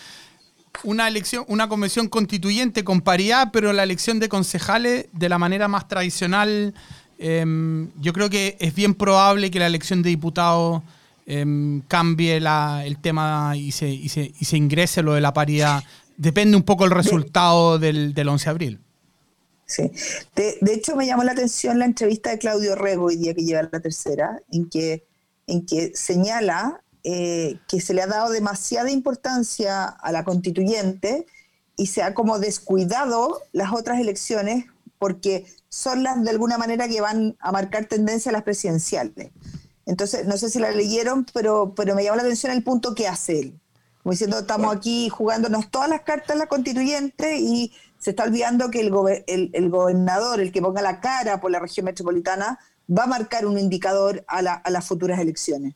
[0.83, 5.67] una elección, una convención constituyente con paridad, pero la elección de concejales de la manera
[5.67, 6.73] más tradicional.
[7.17, 10.81] Em, yo creo que es bien probable que la elección de diputados
[11.25, 15.83] em, cambie el tema y se, y, se, y se, ingrese lo de la paridad.
[16.17, 18.79] Depende un poco el resultado del, del 11 de abril.
[19.69, 19.91] Sí.
[20.35, 23.43] De, de, hecho, me llamó la atención la entrevista de Claudio Rego hoy día que
[23.43, 25.05] lleva la tercera, en que,
[25.45, 31.27] en que señala eh, que se le ha dado demasiada importancia a la constituyente
[31.77, 34.65] y se ha como descuidado las otras elecciones
[34.97, 39.29] porque son las de alguna manera que van a marcar tendencia a las presidenciales.
[39.85, 43.07] Entonces, no sé si la leyeron, pero, pero me llamó la atención el punto que
[43.07, 43.59] hace él.
[44.01, 48.79] Como diciendo, estamos aquí jugándonos todas las cartas la constituyente y se está olvidando que
[48.79, 52.59] el, el, gobernador, el que ponga la cara por la región metropolitana,
[52.89, 55.75] va a marcar un indicador a, a las futuras elecciones.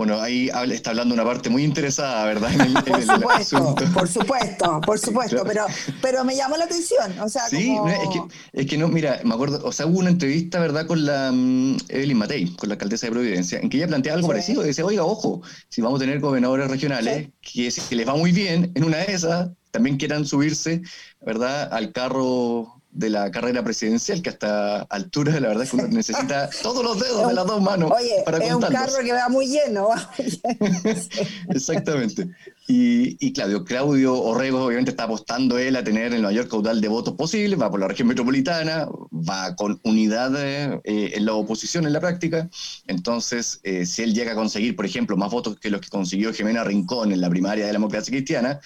[0.00, 2.50] Bueno, ahí está hablando una parte muy interesada, ¿verdad?
[2.86, 5.66] por, supuesto, por supuesto, por supuesto, pero,
[6.00, 7.18] pero me llamó la atención.
[7.20, 10.08] O sea, sí, es, que, es que no, mira, me acuerdo, o sea, hubo una
[10.08, 13.88] entrevista, ¿verdad?, con la um, Evelyn Matei, con la alcaldesa de Providencia, en que ella
[13.88, 18.08] plantea algo parecido, decía, oiga, ojo, si vamos a tener gobernadores regionales, que si les
[18.08, 20.82] va muy bien, en una de esas también quieran subirse,
[21.20, 25.88] ¿verdad?, al carro de la carrera presidencial, que hasta altura la verdad es que uno
[25.90, 29.28] necesita todos los dedos de las dos manos Oye, para es un carro que va
[29.28, 29.88] muy lleno.
[31.48, 32.28] Exactamente.
[32.66, 36.88] Y, y, Claudio, Claudio Orrego obviamente está apostando él a tener el mayor caudal de
[36.88, 41.92] votos posible, va por la región metropolitana, va con unidad eh, en la oposición en
[41.92, 42.48] la práctica.
[42.86, 46.32] Entonces, eh, si él llega a conseguir, por ejemplo, más votos que los que consiguió
[46.32, 48.60] Jimena Rincón en la primaria de la democracia cristiana,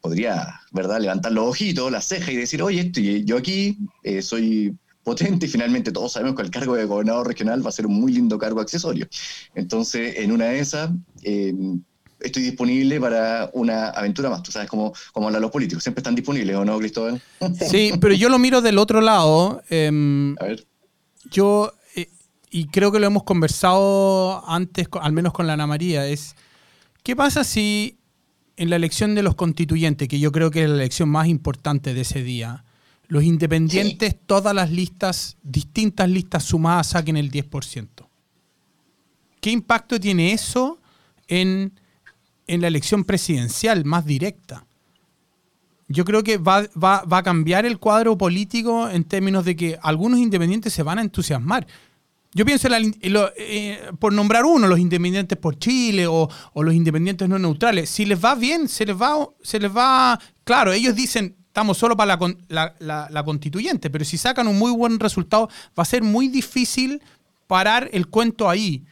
[0.00, 4.74] podría, ¿verdad?, levantar los ojitos, la ceja y decir, oye, estoy, yo aquí eh, soy
[5.02, 8.00] potente y finalmente todos sabemos que el cargo de gobernador regional va a ser un
[8.00, 9.08] muy lindo cargo accesorio.
[9.54, 10.90] Entonces, en una de esas,
[11.22, 11.54] eh,
[12.20, 14.42] estoy disponible para una aventura más.
[14.42, 17.20] Tú sabes cómo, cómo hablan los políticos, siempre están disponibles, ¿o no, Cristóbal?
[17.68, 19.62] Sí, pero yo lo miro del otro lado.
[19.70, 20.66] Em, a ver.
[21.30, 22.08] Yo, eh,
[22.50, 26.34] y creo que lo hemos conversado antes, al menos con la Ana María, es,
[27.02, 27.99] ¿qué pasa si
[28.60, 31.94] en la elección de los constituyentes, que yo creo que es la elección más importante
[31.94, 32.62] de ese día,
[33.08, 37.88] los independientes, todas las listas, distintas listas sumadas, saquen el 10%.
[39.40, 40.78] ¿Qué impacto tiene eso
[41.26, 41.72] en,
[42.46, 44.66] la elección presidencial más directa?
[45.88, 50.18] Yo creo que va, va, a cambiar el cuadro político en términos de que algunos
[50.18, 51.66] independientes se van a entusiasmar.
[52.32, 52.68] Yo pienso,
[53.36, 57.90] eh, por nombrar uno, los independientes por Chile o, los independientes no neutrales.
[57.90, 60.18] Si les va bien, se les va, se les va.
[60.44, 62.16] Claro, ellos dicen estamos solo para
[62.48, 67.02] la, constituyente, pero si sacan un muy buen resultado, va a ser muy difícil
[67.48, 68.84] parar el cuento ahí.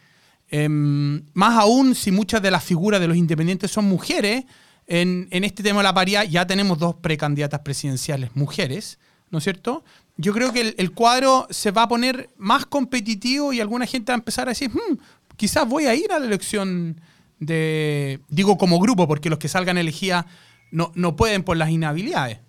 [0.49, 4.43] Em, más aún si muchas de las figuras de los independientes son mujeres.
[4.85, 8.99] En, en este tema de la paridad ya tenemos dos precandidatas presidenciales mujeres,
[9.29, 9.85] ¿no es cierto?
[10.19, 14.15] Yo creo que el, cuadro se va a poner más competitivo y alguna gente va
[14.15, 14.97] a empezar a decir, hmm,
[15.37, 16.99] quizás voy a ir a la elección
[17.39, 20.25] de, digo como grupo, porque los que salgan elegía
[20.71, 22.39] no, no pueden por las inhabilidades.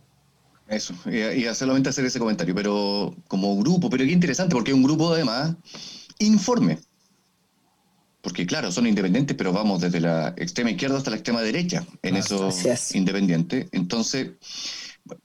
[0.67, 4.83] Eso, y, solamente hacer ese comentario, pero como grupo, pero qué interesante, porque es un
[4.83, 5.55] grupo además
[6.19, 6.81] informe.
[8.21, 12.17] Porque claro, son independientes, pero vamos desde la extrema izquierda hasta la extrema derecha en
[12.17, 13.69] esos independientes.
[13.71, 14.33] Entonces,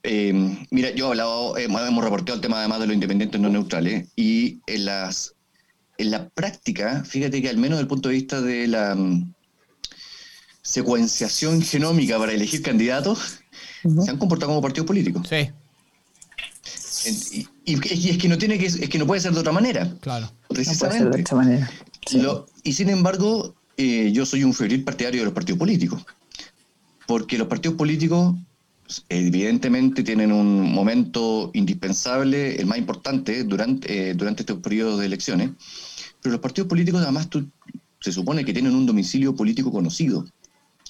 [0.03, 4.07] eh, mira, yo he hablado, hemos reportado el tema además de los independientes no neutrales
[4.15, 5.35] y en, las,
[5.97, 9.33] en la práctica, fíjate que al menos desde el punto de vista de la mm,
[10.61, 13.39] secuenciación genómica para elegir candidatos,
[13.83, 15.27] se han comportado como partidos políticos.
[15.29, 15.49] Sí.
[17.65, 19.93] Y, es que no tiene que, es que no puede ser de otra manera.
[20.01, 20.31] Claro.
[20.49, 21.17] Precisamente.
[21.17, 21.71] de otra manera.
[22.63, 26.05] y sin embargo, eh, yo soy un febril partidario de los partidos políticos.
[27.05, 28.35] Porque los partidos políticos
[29.09, 35.51] evidentemente tienen un momento indispensable, el más importante durante, eh, durante estos periodos de elecciones,
[36.21, 37.27] pero los partidos políticos además
[37.99, 40.25] se supone que tienen un domicilio político conocido.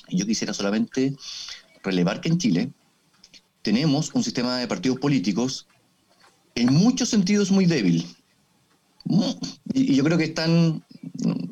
[0.10, 1.16] Y yo quisiera solamente
[1.84, 2.72] relevar que en Chile
[3.62, 5.68] tenemos un sistema de partidos políticos
[6.56, 8.06] en muchos sentidos muy débil.
[9.74, 10.84] Y yo creo que están,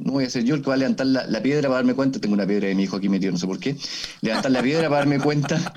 [0.03, 2.19] no voy a ser yo el que va a levantar la, piedra para darme cuenta,
[2.19, 3.75] tengo una piedra de mi hijo aquí metido, no sé por qué,
[4.21, 5.73] levantar la piedra para darme cuenta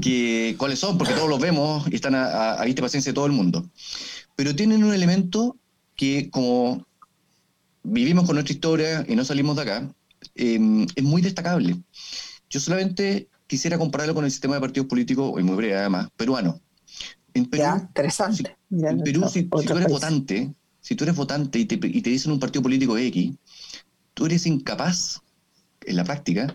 [0.00, 3.26] que cuáles son, porque todos los vemos y están a, a vista paciencia de todo
[3.26, 3.68] el mundo.
[4.36, 5.56] Pero tienen un elemento
[5.96, 6.86] que como
[7.82, 9.94] vivimos con nuestra historia y no salimos de acá,
[10.34, 11.76] em, es muy destacable.
[12.48, 16.60] Yo solamente quisiera compararlo con el sistema de partidos políticos, y muy breve además, peruano.
[17.34, 18.56] En Perú, interesante.
[18.70, 22.32] en Perú si, tú eres votante, si tú eres votante y te, y te dicen
[22.32, 23.32] un partido político X,
[24.20, 25.22] tú eres incapaz,
[25.86, 26.54] en la práctica,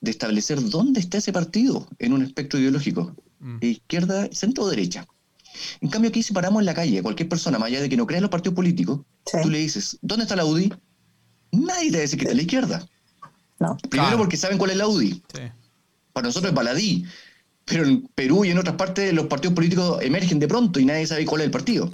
[0.00, 3.58] de establecer dónde está ese partido en un espectro ideológico, mm.
[3.60, 5.06] izquierda, centro o derecha.
[5.80, 8.08] En cambio, aquí si paramos en la calle, cualquier persona, más allá de que no
[8.08, 9.02] crea en los partidos políticos,
[9.40, 10.72] tú le dices, ¿dónde está la UDI?
[11.52, 12.88] Nadie te dice que está a la izquierda.
[13.88, 15.22] Primero porque saben cuál es la UDI.
[16.12, 17.04] Para nosotros es baladí.
[17.66, 21.06] Pero en Perú y en otras partes los partidos políticos emergen de pronto y nadie
[21.06, 21.88] sabe cuál es el partido.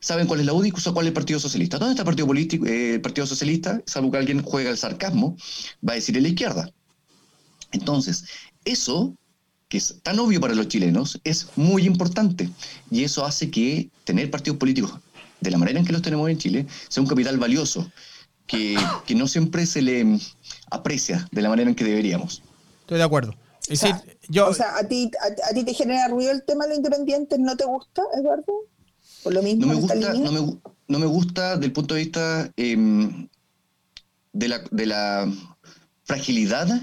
[0.00, 1.78] Saben cuál es la UDI, cuál es el Partido Socialista.
[1.78, 3.80] ¿Dónde está el Partido político, eh, el Partido Socialista?
[3.86, 5.36] Salvo que alguien juega el sarcasmo,
[5.86, 6.70] va a decir en la izquierda.
[7.72, 8.24] Entonces,
[8.64, 9.14] eso
[9.68, 12.48] que es tan obvio para los chilenos, es muy importante.
[12.90, 14.94] Y eso hace que tener partidos políticos
[15.40, 17.90] de la manera en que los tenemos en Chile sea un capital valioso,
[18.46, 18.78] que,
[19.14, 20.18] no siempre se le
[20.70, 22.42] aprecia de la manera en que deberíamos.
[22.80, 23.34] Estoy de acuerdo.
[23.70, 26.70] o, sea, yo, o sea, ¿a ti, a, ti te genera ruido el tema de
[26.70, 27.38] los independientes?
[27.38, 28.64] ¿No te gusta, Eduardo?
[29.22, 30.58] Por lo mismo, no me gusta, no me,
[30.88, 33.28] no me, gusta del punto de vista em,
[34.32, 35.32] de, la, de la
[36.04, 36.80] fragilidad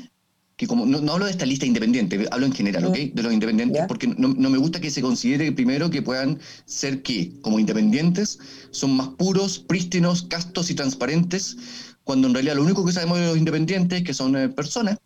[0.58, 2.96] que como no, hablo de esta lista independiente, hablo en general, ¿ok?
[3.14, 7.34] De los independientes, porque no, me gusta que se considere primero que puedan ser que,
[7.42, 8.40] como independientes,
[8.72, 11.58] son más puros, prístinos, castos y transparentes,
[12.06, 14.98] cuando en realidad lo único que sabemos de los independientes es que son eh, personas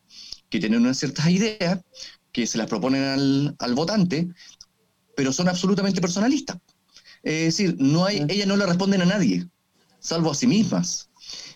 [0.50, 1.80] que tienen unas ciertas ideas,
[2.32, 4.28] que se las proponen al, al votante,
[5.16, 6.58] pero son absolutamente personalistas.
[7.24, 9.48] Es decir, no hay, ellas no le responden a nadie,
[10.00, 11.10] salvo a sí mismas.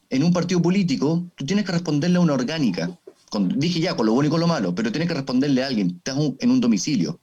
[0.09, 2.97] En un partido político, tú tienes que responderle a una orgánica
[3.39, 5.95] dije ya, con lo bueno y con lo malo, pero tienes que responderle a alguien,
[5.97, 7.20] estás en un domicilio.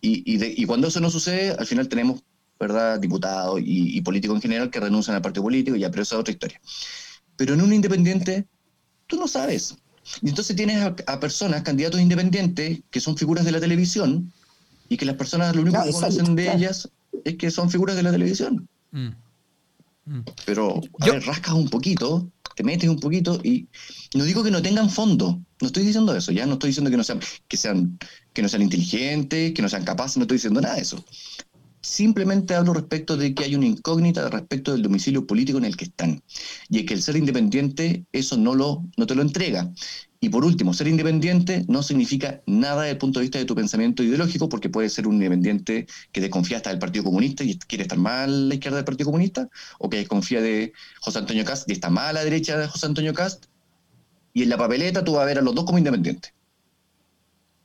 [0.00, 2.22] Y, cuando eso no sucede, al final tenemos,
[2.60, 6.20] ¿verdad?, diputados y, políticos en general que renuncian al partido político, ya, pero esa es
[6.20, 6.60] otra historia.
[7.36, 8.46] Pero en un independiente,
[9.06, 9.76] tú no sabes.
[10.20, 14.30] Y entonces tienes a, personas, candidatos independientes, que son figuras de la televisión,
[14.90, 16.90] y que las personas lo único que conocen de ellas
[17.24, 18.68] es que son figuras de la televisión.
[18.92, 19.08] Mm.
[20.06, 20.20] Mm.
[20.46, 23.68] Pero, a ver, rascas un poquito te metes un poquito y
[24.14, 26.96] no digo que no tengan fondo, no estoy diciendo eso, ya no estoy diciendo que
[26.96, 27.98] no sean, que sean,
[28.32, 31.04] que no sean inteligentes, que no sean capaces, no estoy diciendo nada de eso.
[31.84, 35.84] Simplemente hablo respecto de que hay una incógnita respecto del domicilio político en el que
[35.84, 36.22] están.
[36.70, 39.70] Y es que el ser independiente, eso no, lo, no te lo entrega.
[40.18, 43.54] Y por último, ser independiente no significa nada desde el punto de vista de tu
[43.54, 47.82] pensamiento ideológico, porque puede ser un independiente que desconfía hasta del Partido Comunista y quiere
[47.82, 50.72] estar más a la izquierda del Partido Comunista, o que desconfía de
[51.02, 53.44] José Antonio Cast y está más a la derecha de José Antonio Cast.
[54.32, 56.32] Y en la papeleta tú vas a ver a los dos como independientes.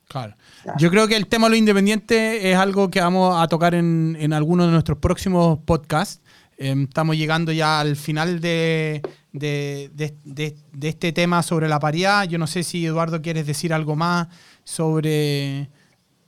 [0.10, 0.36] Claro.
[0.80, 4.18] Yo creo que el tema de lo independiente es algo que vamos a tocar en,
[4.20, 6.20] en alguno de nuestros próximos podcasts.
[6.58, 9.02] Em, estamos llegando ya al final de,
[9.32, 12.26] de, este tema sobre la paridad.
[12.26, 14.28] Yo no sé si Eduardo quieres decir algo más
[14.66, 15.70] sobre,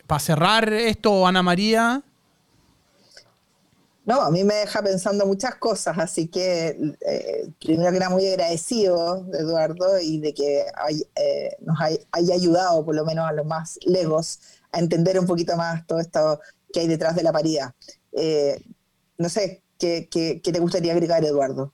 [0.08, 2.02] para cerrar esto, Ana María.
[4.12, 8.28] No, a mí me deja pensando muchas cosas, así que eh, primero que era muy
[8.28, 10.66] agradecido de Eduardo y de que
[11.16, 14.42] eh, nos haya ayudado, por lo menos a los más legos,
[14.74, 16.42] a entender un poquito más todo esto
[16.74, 17.74] que hay detrás de la paridad.
[18.12, 18.62] Eh,
[19.18, 21.72] no sé, ¿qué, ¿qué, te gustaría agregar, Eduardo?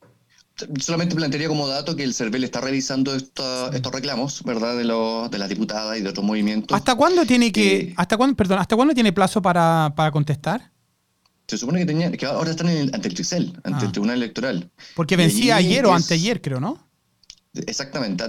[0.80, 4.78] Solamente plantearía como dato que el CERVEL está revisando estos reclamos, ¿verdad?
[4.78, 6.78] De, lo, de las diputadas y de otros movimientos.
[6.78, 10.77] ¿Hasta cuándo tiene que, hasta cuándo, perdón, hasta cuándo tiene plazo para, para contestar?
[11.48, 13.92] Se supone que, tenía, que ahora están ante el TRICEL, ante el ah.
[13.92, 14.70] Tribunal Electoral.
[14.96, 16.88] Porque vencía ayer o anteayer, creo, ¿no?
[17.54, 18.24] Exactamente,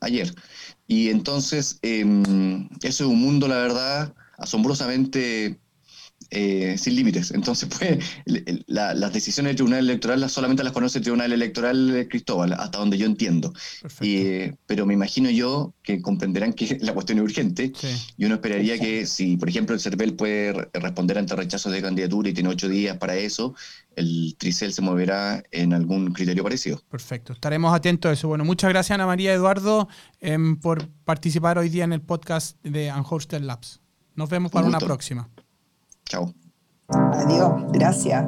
[0.00, 0.34] ayer.
[0.86, 2.04] Y entonces, eh,
[2.82, 5.58] eso es un mundo, la verdad, asombrosamente
[6.30, 7.30] eh, sin límites.
[7.30, 7.98] Entonces, pues,
[8.66, 13.06] las decisiones del Tribunal Electoral solamente las conoce el Tribunal Electoral Cristóbal, hasta donde yo
[13.06, 13.52] entiendo.
[14.66, 17.72] pero me imagino yo que comprenderán que la cuestión es urgente
[18.16, 22.28] y uno esperaría que si, por ejemplo, el CERVEL puede responder ante rechazos de candidatura
[22.28, 23.54] y tiene ocho días para eso,
[23.96, 26.82] el Tricel se moverá en algún criterio parecido.
[26.90, 28.28] Perfecto, estaremos atentos a eso.
[28.28, 29.88] Bueno, muchas gracias Ana María Eduardo
[30.20, 33.80] em, por participar hoy día en el podcast de Unhosted Labs.
[34.14, 35.28] Nos vemos para una próxima.
[36.12, 36.30] Chao.
[37.14, 38.22] Adiós, gracias.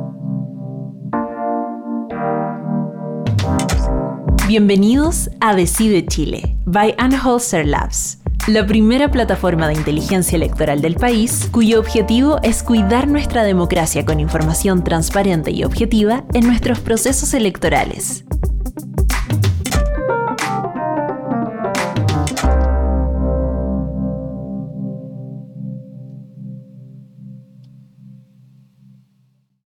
[4.48, 11.46] Bienvenidos a Decide Chile, by Anholster Labs, la primera plataforma de inteligencia electoral del país
[11.52, 18.24] cuyo objetivo es cuidar nuestra democracia con información transparente y objetiva en nuestros procesos electorales.